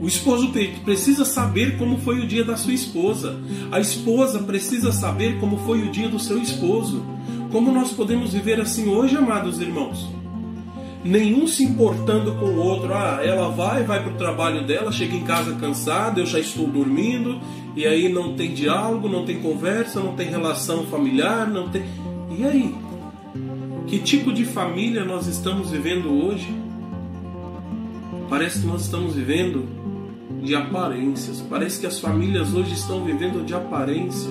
O 0.00 0.06
esposo 0.06 0.52
precisa 0.84 1.24
saber 1.24 1.78
como 1.78 1.98
foi 1.98 2.20
o 2.20 2.26
dia 2.26 2.44
da 2.44 2.56
sua 2.56 2.72
esposa. 2.72 3.36
A 3.72 3.80
esposa 3.80 4.40
precisa 4.40 4.92
saber 4.92 5.38
como 5.40 5.58
foi 5.58 5.82
o 5.82 5.90
dia 5.90 6.08
do 6.08 6.18
seu 6.18 6.40
esposo. 6.40 7.17
Como 7.50 7.72
nós 7.72 7.92
podemos 7.92 8.34
viver 8.34 8.60
assim 8.60 8.88
hoje, 8.88 9.16
amados 9.16 9.60
irmãos? 9.60 10.06
Nenhum 11.02 11.46
se 11.46 11.64
importando 11.64 12.34
com 12.34 12.44
o 12.44 12.58
outro. 12.58 12.92
Ah, 12.92 13.20
ela 13.24 13.48
vai, 13.48 13.84
vai 13.84 14.02
para 14.02 14.12
o 14.12 14.16
trabalho 14.16 14.66
dela, 14.66 14.92
chega 14.92 15.16
em 15.16 15.24
casa 15.24 15.54
cansada, 15.54 16.20
eu 16.20 16.26
já 16.26 16.38
estou 16.38 16.66
dormindo, 16.66 17.40
e 17.74 17.86
aí 17.86 18.12
não 18.12 18.34
tem 18.34 18.52
diálogo, 18.52 19.08
não 19.08 19.24
tem 19.24 19.40
conversa, 19.40 20.00
não 20.00 20.14
tem 20.14 20.28
relação 20.28 20.84
familiar, 20.86 21.48
não 21.48 21.68
tem. 21.68 21.84
E 22.36 22.44
aí? 22.44 22.74
Que 23.86 23.98
tipo 23.98 24.30
de 24.30 24.44
família 24.44 25.02
nós 25.04 25.26
estamos 25.26 25.70
vivendo 25.70 26.10
hoje? 26.10 26.54
Parece 28.28 28.60
que 28.60 28.66
nós 28.66 28.82
estamos 28.82 29.14
vivendo 29.14 29.66
de 30.42 30.54
aparências. 30.54 31.40
Parece 31.48 31.80
que 31.80 31.86
as 31.86 31.98
famílias 31.98 32.52
hoje 32.52 32.74
estão 32.74 33.02
vivendo 33.02 33.42
de 33.46 33.54
aparência. 33.54 34.30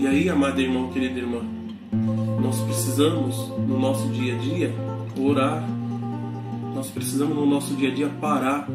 E 0.00 0.06
aí, 0.06 0.28
amado 0.28 0.60
irmão, 0.60 0.90
querida 0.90 1.18
irmã, 1.18 1.40
nós 2.40 2.60
precisamos 2.60 3.48
no 3.66 3.80
nosso 3.80 4.06
dia 4.10 4.36
a 4.36 4.38
dia 4.38 4.72
orar. 5.20 5.68
Nós 6.72 6.88
precisamos 6.88 7.34
no 7.34 7.44
nosso 7.44 7.74
dia 7.74 7.90
a 7.90 7.92
dia 7.92 8.08
parar 8.08 8.68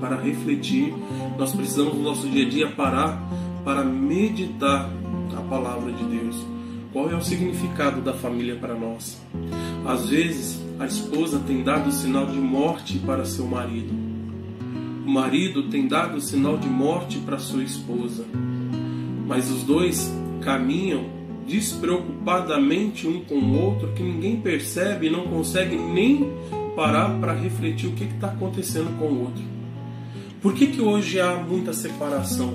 para 0.00 0.20
refletir. 0.20 0.92
Nós 1.38 1.54
precisamos 1.54 1.94
no 1.94 2.02
nosso 2.02 2.28
dia 2.28 2.44
a 2.44 2.48
dia 2.48 2.68
parar 2.68 3.16
para 3.64 3.84
meditar 3.84 4.90
a 5.36 5.40
palavra 5.42 5.92
de 5.92 6.02
Deus. 6.02 6.44
Qual 6.92 7.08
é 7.08 7.14
o 7.14 7.22
significado 7.22 8.00
da 8.00 8.12
família 8.12 8.56
para 8.56 8.74
nós? 8.74 9.22
Às 9.86 10.08
vezes, 10.08 10.60
a 10.80 10.86
esposa 10.86 11.40
tem 11.46 11.62
dado 11.62 11.92
sinal 11.92 12.26
de 12.26 12.38
morte 12.38 12.98
para 12.98 13.24
seu 13.24 13.46
marido. 13.46 13.94
O 15.06 15.10
marido 15.12 15.68
tem 15.68 15.86
dado 15.86 16.20
sinal 16.20 16.58
de 16.58 16.68
morte 16.68 17.18
para 17.18 17.38
sua 17.38 17.62
esposa. 17.62 18.24
Mas 19.28 19.48
os 19.48 19.62
dois 19.62 20.12
caminham 20.42 21.04
despreocupadamente 21.46 23.06
um 23.06 23.20
com 23.20 23.36
o 23.36 23.62
outro 23.62 23.92
que 23.92 24.02
ninguém 24.02 24.40
percebe 24.40 25.06
e 25.06 25.10
não 25.10 25.26
consegue 25.28 25.76
nem 25.76 26.30
parar 26.74 27.18
para 27.20 27.32
refletir 27.32 27.88
o 27.88 27.92
que 27.92 28.04
está 28.04 28.28
acontecendo 28.28 28.98
com 28.98 29.06
o 29.06 29.20
outro. 29.22 29.42
Por 30.42 30.52
que, 30.54 30.66
que 30.66 30.80
hoje 30.80 31.20
há 31.20 31.36
muita 31.36 31.72
separação? 31.72 32.54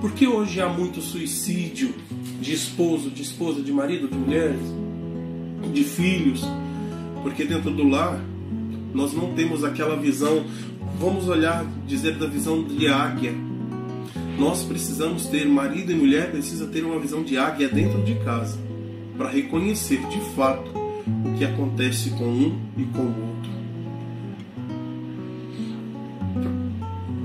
Por 0.00 0.12
que 0.12 0.26
hoje 0.26 0.60
há 0.60 0.68
muito 0.68 1.00
suicídio 1.00 1.94
de 2.40 2.52
esposo, 2.52 3.10
de 3.10 3.22
esposa, 3.22 3.62
de 3.62 3.72
marido, 3.72 4.08
de 4.08 4.16
mulheres, 4.16 4.60
de 5.72 5.84
filhos? 5.84 6.42
Porque 7.22 7.44
dentro 7.44 7.70
do 7.70 7.88
lar 7.88 8.20
nós 8.92 9.12
não 9.12 9.32
temos 9.34 9.64
aquela 9.64 9.96
visão, 9.96 10.44
vamos 10.98 11.28
olhar, 11.28 11.64
dizer 11.86 12.16
da 12.16 12.26
visão 12.26 12.62
de 12.62 12.86
águia. 12.88 13.34
Nós 14.38 14.62
precisamos 14.62 15.26
ter, 15.26 15.44
marido 15.48 15.90
e 15.90 15.96
mulher 15.96 16.30
precisa 16.30 16.68
ter 16.68 16.84
uma 16.84 17.00
visão 17.00 17.24
de 17.24 17.36
águia 17.36 17.68
dentro 17.68 18.00
de 18.04 18.14
casa, 18.20 18.56
para 19.16 19.28
reconhecer 19.28 19.98
de 20.08 20.20
fato 20.36 20.70
o 21.26 21.36
que 21.36 21.44
acontece 21.44 22.10
com 22.10 22.24
um 22.24 22.56
e 22.76 22.84
com 22.84 23.02
o 23.02 23.28
outro. 23.28 23.50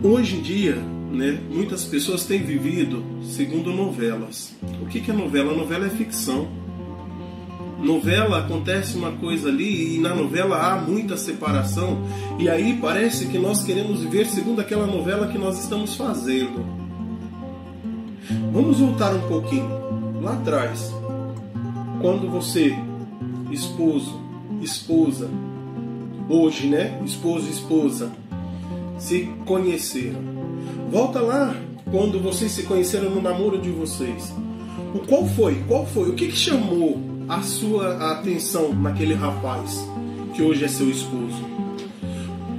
Hoje 0.03 0.37
em 0.37 0.41
dia, 0.41 0.75
né, 1.11 1.39
muitas 1.51 1.85
pessoas 1.85 2.25
têm 2.25 2.41
vivido 2.41 3.03
segundo 3.21 3.71
novelas. 3.71 4.55
O 4.81 4.87
que, 4.87 4.99
é 5.09 5.13
novela? 5.13 5.55
novela 5.55 5.85
é 5.85 5.89
ficção. 5.91 6.47
Novela 7.79 8.39
acontece 8.39 8.97
uma 8.97 9.11
coisa 9.11 9.49
ali 9.49 9.97
e 9.97 9.99
na 9.99 10.15
novela 10.15 10.57
há 10.57 10.81
muita 10.81 11.15
separação 11.15 12.01
e 12.39 12.49
aí 12.49 12.79
parece 12.81 13.27
que 13.27 13.37
nós 13.37 13.61
queremos 13.63 14.01
viver 14.01 14.25
segundo 14.25 14.61
aquela 14.61 14.87
novela 14.87 15.27
que 15.27 15.37
nós 15.37 15.59
estamos 15.59 15.95
fazendo. 15.95 16.82
Vamos 18.53 18.79
voltar 18.79 19.13
um 19.15 19.27
pouquinho 19.27 19.67
lá 20.21 20.33
atrás, 20.33 20.93
quando 21.99 22.29
você, 22.29 22.73
esposo, 23.51 24.21
esposa, 24.61 25.27
hoje, 26.29 26.67
né, 26.67 27.01
esposo 27.03 27.49
esposa, 27.49 28.11
se 28.99 29.27
conheceram 29.45 30.33
Volta 30.91 31.19
lá 31.19 31.55
quando 31.89 32.19
vocês 32.19 32.51
se 32.51 32.61
conheceram 32.61 33.09
no 33.09 33.19
namoro 33.19 33.59
de 33.59 33.71
vocês. 33.71 34.31
O 34.93 34.99
qual 34.99 35.25
foi? 35.25 35.55
Qual 35.67 35.87
foi? 35.87 36.11
O 36.11 36.13
que, 36.13 36.27
que 36.27 36.37
chamou 36.37 37.01
a 37.27 37.41
sua 37.41 38.11
atenção 38.11 38.71
naquele 38.75 39.15
rapaz 39.15 39.83
que 40.35 40.43
hoje 40.43 40.63
é 40.63 40.67
seu 40.67 40.87
esposo? 40.91 41.43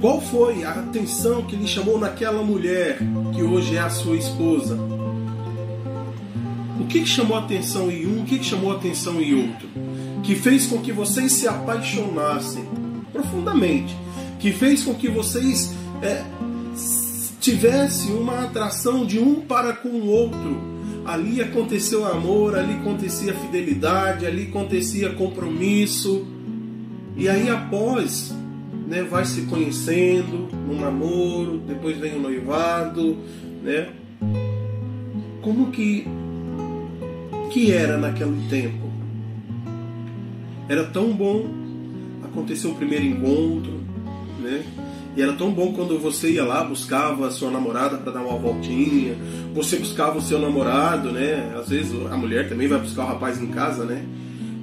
Qual 0.01 0.19
foi 0.19 0.65
a 0.65 0.71
atenção 0.71 1.43
que 1.43 1.55
lhe 1.55 1.65
chamou 1.65 1.97
naquela 1.97 2.43
mulher 2.43 2.99
que 3.33 3.41
hoje 3.41 3.77
é 3.77 3.79
a 3.79 3.89
sua 3.89 4.17
esposa? 4.17 4.77
O 6.85 6.87
que, 6.87 6.99
que 6.99 7.07
chamou 7.07 7.35
atenção 7.35 7.89
em 7.89 8.05
um? 8.05 8.21
O 8.21 8.25
que, 8.25 8.37
que 8.37 8.45
chamou 8.45 8.71
atenção 8.71 9.19
em 9.19 9.33
outro? 9.33 9.67
Que 10.21 10.35
fez 10.35 10.67
com 10.67 10.77
que 10.77 10.91
vocês 10.91 11.31
se 11.31 11.47
apaixonassem 11.47 12.63
profundamente? 13.11 13.97
Que 14.39 14.53
fez 14.53 14.83
com 14.83 14.93
que 14.93 15.09
vocês 15.09 15.73
é, 16.03 16.23
tivesse 17.41 18.11
uma 18.11 18.43
atração 18.43 19.03
de 19.03 19.17
um 19.17 19.41
para 19.41 19.73
com 19.73 19.89
o 19.89 20.05
outro. 20.05 20.61
Ali 21.03 21.41
aconteceu 21.41 22.05
amor, 22.05 22.55
ali 22.55 22.73
acontecia 22.73 23.33
fidelidade, 23.33 24.27
ali 24.27 24.43
acontecia 24.43 25.09
compromisso. 25.09 26.27
E 27.17 27.27
aí 27.27 27.49
após, 27.49 28.31
né, 28.87 29.01
vai 29.01 29.25
se 29.25 29.41
conhecendo 29.47 30.49
no 30.67 30.79
namoro, 30.79 31.57
depois 31.67 31.97
vem 31.97 32.15
o 32.15 32.19
noivado, 32.19 33.17
né? 33.63 33.89
Como 35.41 35.71
que 35.71 36.07
que 37.55 37.71
era 37.71 37.97
naquele 37.97 38.35
tempo? 38.49 38.91
Era 40.67 40.83
tão 40.83 41.13
bom, 41.13 41.45
aconteceu 42.21 42.71
o 42.71 42.75
primeiro 42.75 43.05
encontro, 43.05 43.79
né? 44.41 44.61
E 45.15 45.21
era 45.21 45.31
tão 45.31 45.51
bom 45.51 45.71
quando 45.71 45.97
você 45.97 46.31
ia 46.31 46.43
lá, 46.43 46.65
buscava 46.65 47.27
a 47.27 47.31
sua 47.31 47.49
namorada 47.49 47.95
para 47.95 48.11
dar 48.11 48.23
uma 48.23 48.37
voltinha, 48.37 49.15
você 49.53 49.77
buscava 49.77 50.17
o 50.17 50.21
seu 50.21 50.37
namorado, 50.37 51.13
né? 51.13 51.55
Às 51.57 51.69
vezes 51.69 51.93
a 52.11 52.17
mulher 52.17 52.49
também 52.49 52.67
vai 52.67 52.77
buscar 52.77 53.05
o 53.05 53.07
rapaz 53.07 53.41
em 53.41 53.47
casa, 53.47 53.85
né? 53.85 54.03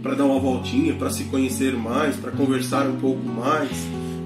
Para 0.03 0.15
dar 0.15 0.27
uma 0.27 0.39
voltinha, 0.39 0.93
para 0.93 1.09
se 1.09 1.25
conhecer 1.25 1.75
mais, 1.75 2.17
para 2.17 2.31
conversar 2.31 2.87
um 2.87 2.97
pouco 2.97 3.27
mais. 3.27 3.71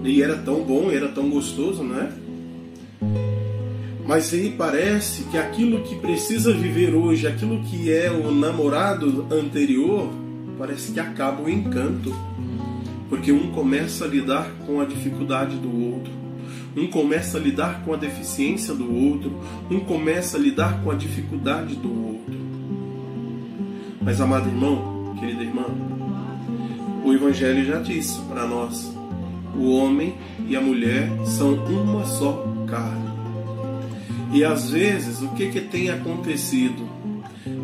E 0.03 0.21
era 0.21 0.39
tão 0.39 0.65
bom, 0.65 0.91
era 0.91 1.07
tão 1.07 1.31
gostoso, 1.31 1.85
né? 1.85 2.13
Mas 4.07 4.33
aí 4.33 4.55
parece 4.57 5.25
que 5.25 5.37
aquilo 5.37 5.83
que 5.83 5.97
precisa 5.97 6.53
viver 6.53 6.95
hoje, 6.95 7.27
aquilo 7.27 7.63
que 7.65 7.93
é 7.93 8.11
o 8.11 8.31
namorado 8.31 9.27
anterior, 9.31 10.13
parece 10.57 10.93
que 10.93 11.01
acaba 11.01 11.43
o 11.43 11.51
encanto 11.51 12.15
porque 13.09 13.33
um 13.33 13.53
começa 13.53 14.05
a 14.05 14.09
lidar 14.09 14.51
com 14.67 14.81
a 14.81 14.85
dificuldade 14.85 15.57
do 15.57 15.93
outro, 15.93 16.13
um 16.77 16.87
começa 16.89 17.39
a 17.39 17.41
lidar 17.41 17.85
com 17.85 17.95
a 17.95 17.97
deficiência 17.97 18.75
do 18.75 18.93
outro, 18.93 19.41
um 19.71 19.81
começa 19.81 20.37
a 20.37 20.41
lidar 20.41 20.83
com 20.83 20.91
a 20.91 20.95
dificuldade 20.95 21.77
do 21.77 21.89
outro. 21.89 22.37
Mas, 24.01 24.21
amado 24.21 24.49
irmão, 24.49 25.15
querida 25.19 25.43
irmã, 25.43 25.65
o 27.05 27.13
Evangelho 27.13 27.65
já 27.65 27.81
disse 27.81 28.21
para 28.23 28.47
nós: 28.47 28.93
o 29.57 29.71
homem 29.71 30.15
e 30.49 30.57
a 30.57 30.61
mulher 30.61 31.09
são 31.25 31.55
uma 31.55 32.05
só 32.05 32.45
carne. 32.67 33.06
E 34.37 34.45
às 34.45 34.69
vezes, 34.71 35.23
o 35.23 35.29
que, 35.29 35.49
que 35.49 35.63
tem 35.63 35.89
acontecido? 35.89 36.87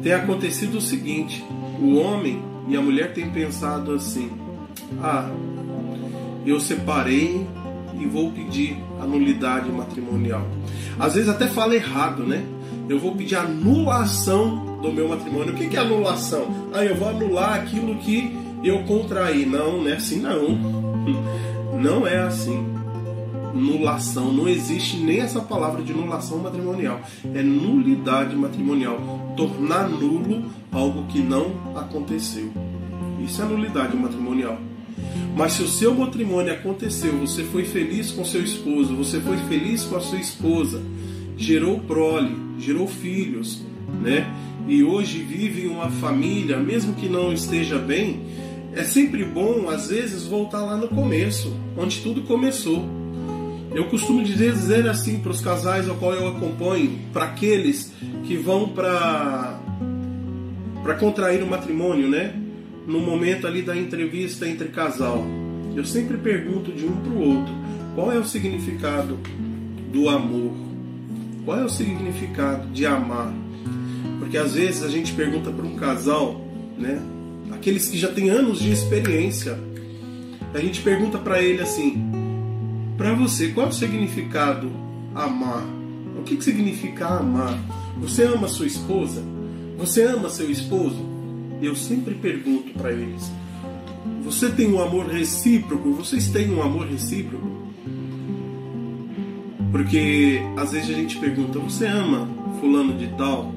Tem 0.03 0.15
acontecido 0.15 0.79
o 0.79 0.81
seguinte: 0.81 1.45
o 1.79 1.97
homem 1.97 2.43
e 2.67 2.75
a 2.75 2.81
mulher 2.81 3.13
têm 3.13 3.29
pensado 3.29 3.93
assim: 3.93 4.31
ah, 5.03 5.31
eu 6.47 6.59
separei 6.59 7.47
e 8.01 8.07
vou 8.07 8.33
pedir 8.33 8.79
a 8.99 9.05
nulidade 9.05 9.71
matrimonial. 9.71 10.47
Às 10.99 11.15
vezes 11.15 11.29
até 11.29 11.47
fala 11.47 11.75
errado, 11.75 12.23
né? 12.23 12.43
Eu 12.89 12.99
vou 12.99 13.15
pedir 13.15 13.37
anulação 13.37 14.81
do 14.81 14.91
meu 14.91 15.11
matrimônio. 15.11 15.53
O 15.53 15.55
que 15.55 15.77
é 15.77 15.79
anulação? 15.79 16.71
Ah, 16.73 16.83
eu 16.83 16.97
vou 16.97 17.11
anular 17.11 17.53
aquilo 17.53 17.97
que 17.97 18.35
eu 18.65 18.83
contraí. 18.85 19.45
Não, 19.45 19.83
não 19.83 19.91
é 19.91 19.97
assim 19.97 20.21
não. 20.21 20.83
Não 21.83 22.07
é 22.07 22.19
assim. 22.19 22.72
Nulação, 23.55 24.33
não 24.33 24.49
existe 24.49 24.97
nem 24.97 25.21
essa 25.21 25.41
palavra 25.41 25.83
de 25.83 25.93
nulação 25.93 26.39
matrimonial. 26.39 27.01
É 27.35 27.43
nulidade 27.43 28.35
matrimonial, 28.35 29.35
tornar 29.37 29.89
nulo 29.89 30.45
algo 30.71 31.07
que 31.09 31.21
não 31.21 31.53
aconteceu. 31.77 32.51
Isso 33.25 33.43
é 33.43 33.45
nulidade 33.45 33.97
matrimonial. 33.97 34.59
Mas 35.37 35.55
se 35.55 35.63
o 35.63 35.69
seu 35.69 35.95
matrimônio 35.95 36.53
aconteceu, 36.53 37.13
você 37.19 37.43
foi 37.45 37.65
feliz 37.65 38.11
com 38.11 38.25
seu 38.25 38.43
esposo, 38.43 38.95
você 38.95 39.21
foi 39.21 39.37
feliz 39.49 39.85
com 39.85 39.97
a 39.97 40.01
sua 40.01 40.19
esposa, 40.19 40.83
gerou 41.37 41.79
prole, 41.81 42.37
gerou 42.59 42.87
filhos, 42.87 43.63
né? 44.03 44.27
E 44.69 44.85
hoje 44.85 45.19
vive 45.19 45.67
uma 45.67 45.91
família, 45.91 46.59
mesmo 46.59 46.95
que 46.95 47.09
não 47.09 47.33
esteja 47.33 47.79
bem, 47.79 48.21
é 48.75 48.85
sempre 48.85 49.25
bom 49.25 49.69
às 49.69 49.89
vezes 49.89 50.27
voltar 50.27 50.65
lá 50.65 50.77
no 50.77 50.89
começo, 50.89 51.55
onde 51.77 52.01
tudo 52.01 52.23
começou. 52.23 53.02
Eu 53.75 53.87
costumo 53.87 54.23
dizer, 54.23 54.87
assim 54.87 55.19
para 55.19 55.31
os 55.31 55.41
casais 55.41 55.89
ao 55.89 55.97
qual 55.97 56.13
eu 56.13 56.29
acompanho, 56.29 56.99
para 57.13 57.25
aqueles 57.25 57.93
que 58.25 58.37
vão 58.37 58.69
para 58.69 59.59
para 60.83 60.95
contrair 60.95 61.43
o 61.43 61.47
matrimônio, 61.47 62.09
né? 62.09 62.35
No 62.87 63.01
momento 63.01 63.47
ali 63.47 63.63
da 63.63 63.77
entrevista 63.77 64.49
entre 64.49 64.69
casal, 64.69 65.25
eu 65.77 65.85
sempre 65.85 66.19
pergunto 66.19 66.73
de 66.73 66.85
um 66.85 66.97
para 66.97 67.13
o 67.13 67.21
outro: 67.21 67.55
qual 67.95 68.13
é 68.13 68.19
o 68.19 68.25
significado 68.25 69.19
do 69.91 70.09
amor? 70.09 70.53
Qual 71.45 71.59
é 71.59 71.65
o 71.65 71.69
significado 71.69 72.69
de 72.69 72.85
amar? 72.85 73.33
Porque 74.19 74.37
às 74.37 74.55
vezes 74.55 74.83
a 74.83 74.89
gente 74.89 75.13
pergunta 75.13 75.51
para 75.51 75.65
um 75.65 75.77
casal, 75.77 76.45
né? 76.77 77.01
Aqueles 77.53 77.89
que 77.89 77.97
já 77.97 78.09
têm 78.09 78.29
anos 78.29 78.59
de 78.59 78.71
experiência, 78.71 79.59
a 80.53 80.59
gente 80.59 80.83
pergunta 80.83 81.17
para 81.17 81.41
ele 81.41 81.63
assim: 81.63 82.22
para 82.97 83.15
você, 83.15 83.49
qual 83.49 83.67
é 83.67 83.71
o 83.71 83.73
significado 83.73 84.71
amar? 85.15 85.65
O 86.19 86.23
que, 86.23 86.37
que 86.37 86.45
significa 86.45 87.07
amar? 87.07 87.59
Você 87.99 88.25
ama 88.25 88.49
sua 88.49 88.67
esposa? 88.67 89.23
Você 89.79 90.03
ama 90.03 90.29
seu 90.29 90.51
esposo? 90.51 91.05
Eu 91.61 91.75
sempre 91.75 92.15
pergunto 92.15 92.73
para 92.75 92.93
eles: 92.93 93.31
você 94.23 94.51
tem 94.51 94.73
um 94.73 94.81
amor 94.81 95.07
recíproco? 95.07 95.93
Vocês 95.93 96.29
têm 96.29 96.51
um 96.53 96.63
amor 96.63 96.87
recíproco? 96.87 97.63
Porque 99.71 100.41
às 100.57 100.73
vezes 100.73 100.91
a 100.91 100.95
gente 100.95 101.19
pergunta: 101.19 101.59
você 101.59 101.87
ama 101.87 102.29
fulano 102.61 102.97
de 102.97 103.09
tal? 103.17 103.53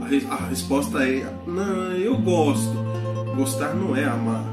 A, 0.00 0.06
re 0.06 0.26
a 0.30 0.46
resposta 0.46 1.02
é: 1.02 1.30
não, 1.46 1.92
eu 1.92 2.16
gosto. 2.16 2.92
Gostar 3.36 3.74
não 3.74 3.96
é 3.96 4.04
amar, 4.04 4.44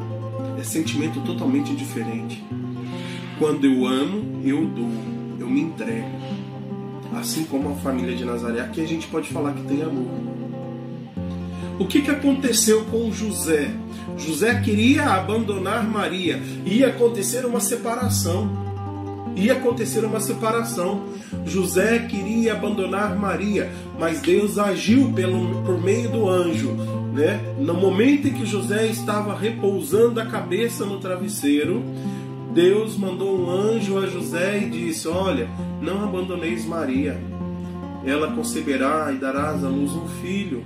é 0.57 0.63
sentimento 0.63 1.19
totalmente 1.21 1.75
diferente. 1.75 2.41
Quando 3.39 3.65
eu 3.65 3.87
amo, 3.87 4.41
eu 4.43 4.65
dou, 4.65 4.91
eu 5.39 5.49
me 5.49 5.61
entrego. 5.61 6.09
Assim 7.15 7.45
como 7.45 7.69
a 7.69 7.75
família 7.75 8.13
de 8.13 8.25
Nazaré, 8.25 8.59
aqui 8.59 8.81
a 8.81 8.85
gente 8.85 9.07
pode 9.07 9.29
falar 9.29 9.53
que 9.53 9.63
tem 9.63 9.81
amor. 9.81 10.07
O 11.79 11.87
que, 11.87 12.01
que 12.01 12.11
aconteceu 12.11 12.83
com 12.91 13.09
José? 13.13 13.71
José 14.17 14.59
queria 14.59 15.05
abandonar 15.05 15.89
Maria, 15.89 16.41
ia 16.65 16.87
acontecer 16.87 17.45
uma 17.45 17.61
separação. 17.61 18.67
Ia 19.37 19.53
acontecer 19.53 20.03
uma 20.03 20.19
separação. 20.19 21.05
José 21.45 21.99
queria 21.99 22.51
abandonar 22.51 23.17
Maria, 23.17 23.71
mas 23.97 24.19
Deus 24.19 24.57
agiu 24.59 25.13
pelo, 25.13 25.63
por 25.63 25.81
meio 25.81 26.09
do 26.09 26.27
anjo. 26.27 26.73
Né? 27.13 27.39
No 27.57 27.73
momento 27.73 28.27
em 28.27 28.33
que 28.33 28.45
José 28.45 28.87
estava 28.87 29.33
repousando 29.33 30.19
a 30.19 30.25
cabeça 30.25 30.83
no 30.83 30.99
travesseiro, 30.99 31.85
Deus 32.53 32.97
mandou 32.97 33.39
um 33.39 33.49
anjo 33.49 33.97
a 33.97 34.07
José 34.07 34.63
e 34.63 34.69
disse: 34.69 35.07
Olha, 35.07 35.47
não 35.81 36.03
abandoneis 36.03 36.65
Maria. 36.65 37.19
Ela 38.03 38.31
conceberá 38.31 39.11
e 39.13 39.17
darás 39.17 39.63
à 39.63 39.69
luz 39.69 39.91
um 39.91 40.07
filho, 40.21 40.63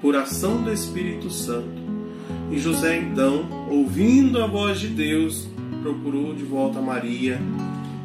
por 0.00 0.16
ação 0.16 0.62
do 0.62 0.72
Espírito 0.72 1.30
Santo. 1.30 1.82
E 2.50 2.58
José, 2.58 2.98
então, 2.98 3.68
ouvindo 3.70 4.42
a 4.42 4.46
voz 4.46 4.80
de 4.80 4.88
Deus, 4.88 5.48
procurou 5.82 6.34
de 6.34 6.44
volta 6.44 6.80
Maria 6.80 7.38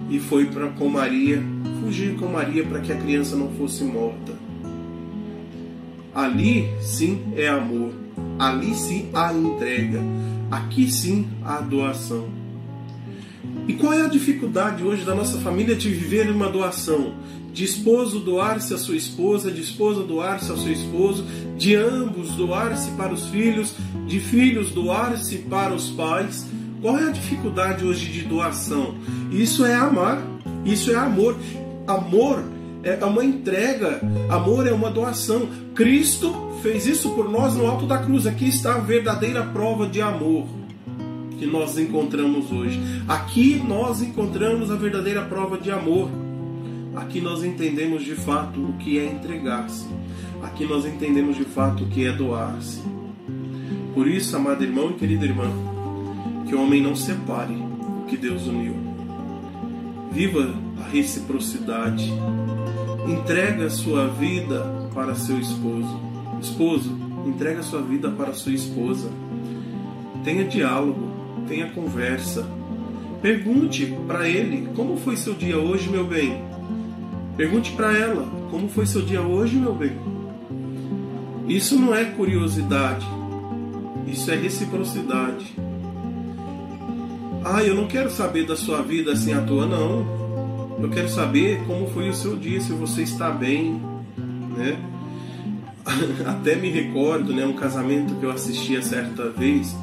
e 0.09 0.19
foi 0.19 0.45
para 0.45 0.67
com 0.69 0.89
Maria, 0.89 1.43
fugir 1.81 2.15
com 2.15 2.27
Maria 2.27 2.65
para 2.65 2.79
que 2.79 2.91
a 2.91 2.97
criança 2.97 3.35
não 3.35 3.49
fosse 3.51 3.83
morta. 3.83 4.33
Ali 6.13 6.67
sim 6.81 7.21
é 7.35 7.47
amor, 7.47 7.93
ali 8.39 8.73
sim 8.73 9.09
há 9.13 9.31
entrega, 9.31 10.01
aqui 10.49 10.91
sim 10.91 11.27
há 11.45 11.61
doação. 11.61 12.46
E 13.67 13.73
qual 13.73 13.91
é 13.91 14.05
a 14.05 14.07
dificuldade 14.07 14.81
hoje 14.81 15.03
da 15.03 15.13
nossa 15.13 15.37
família 15.39 15.75
de 15.75 15.89
viver 15.89 16.31
uma 16.31 16.49
doação? 16.49 17.13
De 17.51 17.65
esposo 17.65 18.19
doar-se 18.19 18.73
à 18.73 18.77
sua 18.77 18.95
esposa, 18.95 19.51
de 19.51 19.61
esposa 19.61 20.03
doar-se 20.03 20.49
ao 20.49 20.57
seu 20.57 20.71
esposo, 20.71 21.25
de 21.57 21.75
ambos 21.75 22.31
doar-se 22.31 22.91
para 22.91 23.13
os 23.13 23.25
filhos, 23.27 23.73
de 24.05 24.21
filhos 24.21 24.69
doar-se 24.69 25.39
para 25.39 25.73
os 25.73 25.89
pais. 25.89 26.45
Qual 26.81 26.97
é 26.97 27.09
a 27.09 27.11
dificuldade 27.11 27.83
hoje 27.83 28.05
de 28.05 28.21
doação? 28.21 28.95
Isso 29.31 29.65
é 29.65 29.75
amar, 29.75 30.21
isso 30.63 30.91
é 30.91 30.95
amor. 30.95 31.35
Amor 31.85 32.43
é 32.83 33.03
uma 33.03 33.25
entrega, 33.25 34.01
amor 34.29 34.65
é 34.65 34.71
uma 34.71 34.89
doação. 34.89 35.49
Cristo 35.75 36.33
fez 36.61 36.87
isso 36.87 37.09
por 37.09 37.29
nós 37.29 37.55
no 37.55 37.67
alto 37.67 37.85
da 37.85 37.97
cruz. 37.97 38.25
Aqui 38.25 38.47
está 38.47 38.75
a 38.75 38.79
verdadeira 38.79 39.43
prova 39.43 39.87
de 39.87 39.99
amor 40.01 40.47
que 41.37 41.45
nós 41.45 41.77
encontramos 41.77 42.51
hoje. 42.51 42.79
Aqui 43.07 43.61
nós 43.65 44.01
encontramos 44.01 44.71
a 44.71 44.75
verdadeira 44.75 45.23
prova 45.23 45.57
de 45.57 45.71
amor. 45.71 46.09
Aqui 46.95 47.21
nós 47.21 47.43
entendemos 47.43 48.03
de 48.03 48.15
fato 48.15 48.59
o 48.59 48.73
que 48.73 48.97
é 48.97 49.05
entregar-se. 49.05 49.85
Aqui 50.41 50.65
nós 50.65 50.85
entendemos 50.85 51.35
de 51.35 51.45
fato 51.45 51.83
o 51.83 51.87
que 51.87 52.05
é 52.05 52.11
doar-se. 52.11 52.81
Por 53.93 54.07
isso, 54.07 54.35
amado 54.35 54.63
irmão 54.63 54.91
e 54.91 54.93
querida 54.93 55.25
irmã, 55.25 55.49
que 56.47 56.55
o 56.55 56.61
homem 56.61 56.81
não 56.81 56.95
separe 56.95 57.53
o 57.53 58.05
que 58.07 58.17
Deus 58.17 58.47
uniu. 58.47 58.75
Viva 60.11 60.53
a 60.79 60.89
reciprocidade. 60.89 62.11
Entrega 63.07 63.69
sua 63.69 64.07
vida 64.07 64.89
para 64.93 65.15
seu 65.15 65.39
esposo. 65.39 65.99
Esposo, 66.41 66.95
entrega 67.25 67.61
sua 67.63 67.81
vida 67.81 68.09
para 68.11 68.33
sua 68.33 68.53
esposa. 68.53 69.09
Tenha 70.23 70.43
diálogo 70.43 71.06
tenha 71.47 71.69
conversa. 71.71 72.45
Pergunte 73.21 73.85
para 74.07 74.27
ele 74.27 74.69
como 74.75 74.97
foi 74.97 75.17
seu 75.17 75.33
dia 75.33 75.57
hoje, 75.57 75.89
meu 75.89 76.05
bem. 76.05 76.41
Pergunte 77.35 77.71
para 77.71 77.97
ela 77.97 78.25
como 78.49 78.69
foi 78.69 78.85
seu 78.85 79.01
dia 79.01 79.21
hoje, 79.21 79.55
meu 79.55 79.73
bem. 79.73 79.97
Isso 81.47 81.79
não 81.79 81.95
é 81.95 82.05
curiosidade, 82.05 83.05
isso 84.07 84.29
é 84.31 84.35
reciprocidade. 84.35 85.55
Ah, 87.43 87.63
eu 87.63 87.75
não 87.75 87.87
quero 87.87 88.09
saber 88.09 88.45
da 88.45 88.55
sua 88.55 88.81
vida 88.81 89.13
assim 89.13 89.33
à 89.33 89.41
toa, 89.41 89.65
não. 89.65 90.17
Eu 90.81 90.89
quero 90.89 91.09
saber 91.09 91.63
como 91.65 91.87
foi 91.87 92.09
o 92.09 92.13
seu 92.13 92.35
dia, 92.35 92.59
se 92.59 92.71
você 92.71 93.03
está 93.03 93.31
bem, 93.31 93.81
né? 94.55 94.77
Até 96.25 96.55
me 96.55 96.69
recordo, 96.69 97.33
né, 97.33 97.45
um 97.45 97.53
casamento 97.53 98.15
que 98.15 98.25
eu 98.25 98.31
assisti 98.31 98.75
a 98.75 98.81
certa 98.81 99.29
vez 99.29 99.75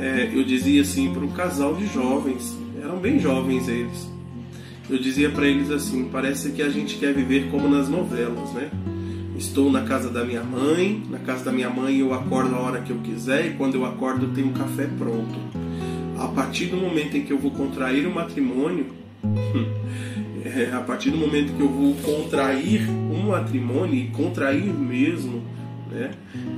é, 0.00 0.30
eu 0.32 0.44
dizia 0.44 0.82
assim 0.82 1.12
para 1.12 1.24
um 1.24 1.30
casal 1.32 1.74
de 1.74 1.86
jovens, 1.86 2.56
eram 2.80 2.98
bem 2.98 3.18
jovens 3.18 3.68
eles. 3.68 4.08
Eu 4.88 4.98
dizia 4.98 5.28
para 5.28 5.46
eles 5.46 5.70
assim: 5.70 6.08
parece 6.10 6.52
que 6.52 6.62
a 6.62 6.68
gente 6.68 6.96
quer 6.96 7.12
viver 7.12 7.50
como 7.50 7.68
nas 7.68 7.88
novelas, 7.88 8.52
né? 8.52 8.70
Estou 9.36 9.70
na 9.70 9.82
casa 9.82 10.08
da 10.08 10.24
minha 10.24 10.42
mãe, 10.42 11.02
na 11.10 11.18
casa 11.18 11.44
da 11.44 11.52
minha 11.52 11.70
mãe 11.70 11.98
eu 11.98 12.12
acordo 12.12 12.54
a 12.54 12.60
hora 12.60 12.80
que 12.80 12.90
eu 12.90 12.98
quiser 12.98 13.46
e 13.46 13.50
quando 13.50 13.74
eu 13.74 13.84
acordo 13.84 14.26
eu 14.26 14.32
tenho 14.32 14.48
um 14.48 14.52
café 14.52 14.88
pronto. 14.98 15.38
A 16.18 16.26
partir 16.28 16.66
do 16.66 16.76
momento 16.76 17.16
em 17.16 17.22
que 17.22 17.32
eu 17.32 17.38
vou 17.38 17.50
contrair 17.50 18.06
o 18.06 18.12
matrimônio, 18.12 18.86
é, 20.44 20.70
a 20.72 20.80
partir 20.80 21.10
do 21.10 21.18
momento 21.18 21.52
que 21.52 21.60
eu 21.60 21.68
vou 21.68 21.94
contrair 21.96 22.88
um 22.88 23.28
matrimônio 23.28 23.94
e 23.94 24.08
contrair 24.08 24.72
mesmo, 24.72 25.42
né? 25.90 26.10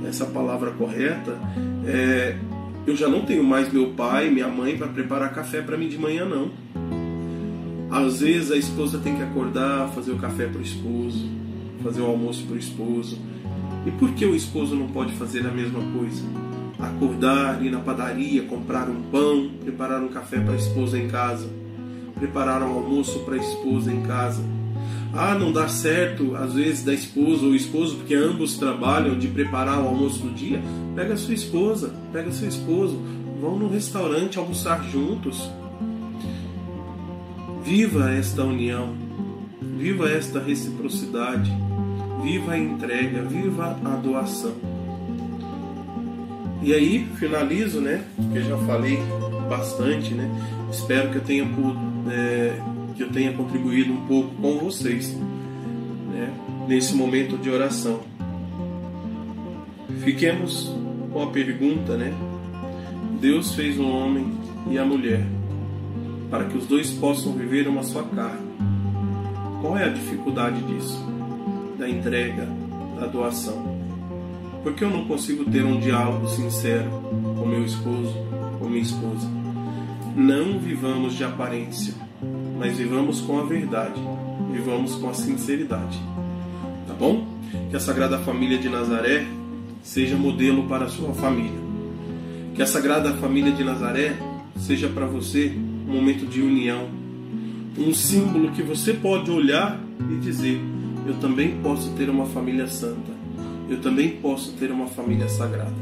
Essa 0.07 0.25
palavra 0.25 0.71
correta, 0.71 1.37
é, 1.85 2.35
eu 2.85 2.95
já 2.95 3.07
não 3.07 3.21
tenho 3.21 3.43
mais 3.43 3.71
meu 3.71 3.91
pai, 3.91 4.29
minha 4.29 4.47
mãe 4.47 4.77
para 4.77 4.87
preparar 4.87 5.33
café 5.33 5.61
para 5.61 5.77
mim 5.77 5.87
de 5.87 5.97
manhã 5.97 6.25
não. 6.25 6.51
Às 7.91 8.21
vezes 8.21 8.51
a 8.51 8.57
esposa 8.57 8.99
tem 8.99 9.15
que 9.15 9.21
acordar, 9.21 9.89
fazer 9.89 10.11
o 10.11 10.17
café 10.17 10.47
para 10.47 10.59
o 10.59 10.63
esposo, 10.63 11.29
fazer 11.83 12.01
o 12.01 12.05
almoço 12.05 12.45
para 12.45 12.55
o 12.55 12.59
esposo. 12.59 13.19
E 13.85 13.91
por 13.91 14.11
que 14.11 14.25
o 14.25 14.35
esposo 14.35 14.75
não 14.75 14.87
pode 14.87 15.13
fazer 15.13 15.45
a 15.45 15.51
mesma 15.51 15.79
coisa? 15.97 16.23
Acordar, 16.79 17.63
ir 17.63 17.69
na 17.69 17.79
padaria, 17.79 18.43
comprar 18.43 18.89
um 18.89 19.01
pão, 19.11 19.51
preparar 19.61 20.01
um 20.01 20.07
café 20.07 20.39
para 20.39 20.53
a 20.53 20.57
esposa 20.57 20.97
em 20.97 21.07
casa, 21.07 21.49
preparar 22.15 22.63
um 22.63 22.71
almoço 22.71 23.19
para 23.19 23.35
a 23.35 23.37
esposa 23.37 23.91
em 23.91 24.01
casa 24.01 24.41
ah, 25.13 25.35
não 25.35 25.51
dá 25.51 25.67
certo, 25.67 26.35
às 26.35 26.53
vezes, 26.53 26.83
da 26.83 26.93
esposa 26.93 27.45
ou 27.45 27.53
esposo, 27.53 27.97
porque 27.97 28.15
ambos 28.15 28.57
trabalham 28.57 29.17
de 29.17 29.27
preparar 29.27 29.81
o 29.81 29.87
almoço 29.87 30.19
do 30.19 30.33
dia. 30.33 30.61
Pega 30.95 31.17
sua 31.17 31.33
esposa, 31.33 31.93
pega 32.13 32.31
seu 32.31 32.47
esposo, 32.47 32.97
vão 33.39 33.59
no 33.59 33.67
restaurante 33.67 34.39
almoçar 34.39 34.83
juntos. 34.89 35.49
Viva 37.63 38.09
esta 38.11 38.43
união, 38.43 38.95
viva 39.77 40.09
esta 40.09 40.39
reciprocidade, 40.39 41.51
viva 42.23 42.53
a 42.53 42.57
entrega, 42.57 43.21
viva 43.23 43.77
a 43.83 43.95
doação. 43.95 44.53
E 46.63 46.73
aí 46.73 47.07
finalizo, 47.17 47.81
né? 47.81 48.03
Que 48.31 48.37
eu 48.37 48.43
já 48.43 48.57
falei 48.59 48.99
bastante, 49.49 50.13
né? 50.13 50.29
Espero 50.71 51.09
que 51.09 51.17
eu 51.17 51.21
tenha 51.21 51.43
é, 52.09 52.53
que 52.95 53.03
eu 53.03 53.09
tenha 53.09 53.33
contribuído 53.33 53.93
um 53.93 54.05
pouco 54.05 54.35
com 54.35 54.57
vocês, 54.59 55.15
né? 56.11 56.33
Nesse 56.67 56.93
momento 56.95 57.37
de 57.37 57.49
oração. 57.49 58.01
Fiquemos 60.03 60.73
com 61.11 61.23
a 61.23 61.27
pergunta, 61.27 61.97
né? 61.97 62.13
Deus 63.19 63.53
fez 63.53 63.77
o 63.77 63.87
homem 63.87 64.33
e 64.69 64.77
a 64.77 64.85
mulher 64.85 65.25
para 66.31 66.45
que 66.45 66.57
os 66.57 66.65
dois 66.65 66.89
possam 66.91 67.33
viver 67.33 67.67
uma 67.67 67.83
só 67.83 68.01
carne. 68.03 68.49
Qual 69.61 69.77
é 69.77 69.83
a 69.83 69.89
dificuldade 69.89 70.61
disso? 70.63 70.97
Da 71.77 71.87
entrega, 71.89 72.47
da 72.97 73.05
doação. 73.05 73.77
Por 74.63 74.73
que 74.73 74.83
eu 74.83 74.89
não 74.89 75.05
consigo 75.05 75.43
ter 75.45 75.65
um 75.65 75.79
diálogo 75.79 76.27
sincero 76.29 76.89
com 77.37 77.45
meu 77.45 77.65
esposo 77.65 78.15
ou 78.61 78.69
minha 78.69 78.81
esposa? 78.81 79.29
Não 80.15 80.57
vivamos 80.57 81.15
de 81.15 81.23
aparência, 81.23 81.93
mas 82.61 82.77
vivamos 82.77 83.21
com 83.21 83.39
a 83.39 83.43
verdade, 83.43 83.99
vivamos 84.51 84.93
com 84.93 85.09
a 85.09 85.15
sinceridade. 85.15 85.99
Tá 86.87 86.93
bom? 86.93 87.27
Que 87.71 87.75
a 87.75 87.79
Sagrada 87.79 88.19
Família 88.19 88.59
de 88.59 88.69
Nazaré 88.69 89.25
seja 89.81 90.15
modelo 90.15 90.67
para 90.67 90.85
a 90.85 90.87
sua 90.87 91.11
família. 91.11 91.59
Que 92.53 92.61
a 92.61 92.67
Sagrada 92.67 93.13
Família 93.13 93.51
de 93.51 93.63
Nazaré 93.63 94.15
seja 94.59 94.87
para 94.89 95.07
você 95.07 95.51
um 95.87 95.93
momento 95.93 96.27
de 96.27 96.39
união, 96.39 96.87
um 97.79 97.95
símbolo 97.95 98.51
que 98.51 98.61
você 98.61 98.93
pode 98.93 99.31
olhar 99.31 99.81
e 100.11 100.19
dizer: 100.19 100.61
eu 101.07 101.15
também 101.15 101.59
posso 101.63 101.89
ter 101.93 102.11
uma 102.11 102.27
família 102.27 102.67
santa, 102.67 103.11
eu 103.71 103.81
também 103.81 104.17
posso 104.17 104.51
ter 104.51 104.69
uma 104.69 104.85
família 104.85 105.27
sagrada. 105.27 105.73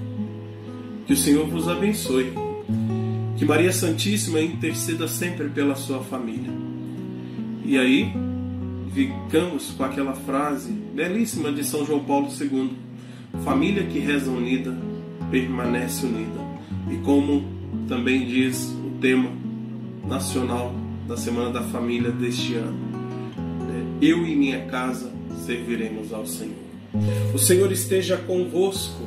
Que 1.06 1.12
o 1.12 1.18
Senhor 1.18 1.46
vos 1.46 1.68
abençoe. 1.68 2.32
Que 3.38 3.44
Maria 3.44 3.74
Santíssima 3.74 4.40
interceda 4.40 5.10
sempre 5.10 5.50
pela 5.50 5.76
sua 5.76 6.00
família. 6.02 6.59
E 7.70 7.78
aí, 7.78 8.12
ficamos 8.96 9.70
com 9.78 9.84
aquela 9.84 10.14
frase 10.14 10.72
belíssima 10.72 11.52
de 11.52 11.64
São 11.64 11.86
João 11.86 12.04
Paulo 12.04 12.28
II 12.28 12.72
Família 13.46 13.84
que 13.84 14.00
reza 14.00 14.32
unida 14.32 14.76
permanece 15.30 16.04
unida. 16.04 16.40
E 16.90 16.98
como 17.06 17.44
também 17.88 18.26
diz 18.26 18.76
o 18.84 18.98
tema 19.00 19.30
nacional 20.04 20.74
da 21.08 21.16
Semana 21.16 21.52
da 21.52 21.62
Família 21.62 22.12
deste 22.12 22.56
ano, 22.56 22.80
né, 23.68 23.86
eu 24.02 24.26
e 24.26 24.36
minha 24.36 24.66
casa 24.66 25.14
serviremos 25.46 26.12
ao 26.12 26.26
Senhor. 26.26 26.56
O 27.36 27.38
Senhor 27.38 27.72
esteja 27.72 28.18
convosco, 28.18 29.04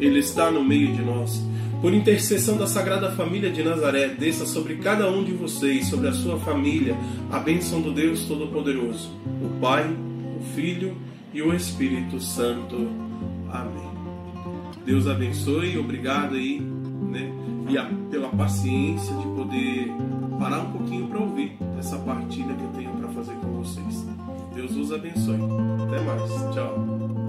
Ele 0.00 0.20
está 0.20 0.50
no 0.50 0.64
meio 0.64 0.94
de 0.94 1.02
nós. 1.02 1.46
Por 1.80 1.94
intercessão 1.94 2.56
da 2.56 2.66
Sagrada 2.66 3.12
Família 3.12 3.50
de 3.50 3.62
Nazaré, 3.62 4.08
desça 4.08 4.44
sobre 4.44 4.76
cada 4.76 5.08
um 5.08 5.22
de 5.22 5.32
vocês, 5.32 5.86
sobre 5.86 6.08
a 6.08 6.12
sua 6.12 6.36
família, 6.38 6.96
a 7.30 7.38
bênção 7.38 7.80
do 7.80 7.92
Deus 7.92 8.24
Todo-Poderoso, 8.24 9.10
o 9.40 9.60
Pai, 9.60 9.88
o 9.88 10.42
Filho 10.54 10.96
e 11.32 11.40
o 11.40 11.54
Espírito 11.54 12.20
Santo. 12.20 12.88
Amém. 13.48 13.88
Deus 14.84 15.06
abençoe, 15.06 15.78
obrigado 15.78 16.34
aí, 16.34 16.60
né? 16.60 17.30
E 17.68 17.78
a, 17.78 17.84
pela 18.10 18.28
paciência 18.30 19.14
de 19.14 19.26
poder 19.28 19.88
parar 20.40 20.60
um 20.60 20.72
pouquinho 20.72 21.06
para 21.06 21.20
ouvir 21.20 21.56
essa 21.78 21.96
partilha 21.98 22.54
que 22.54 22.62
eu 22.64 22.70
tenho 22.70 22.90
para 22.92 23.08
fazer 23.08 23.34
com 23.34 23.52
vocês. 23.62 24.04
Deus 24.52 24.74
os 24.74 24.92
abençoe. 24.92 25.38
Até 25.86 26.00
mais. 26.00 26.54
Tchau. 26.54 27.27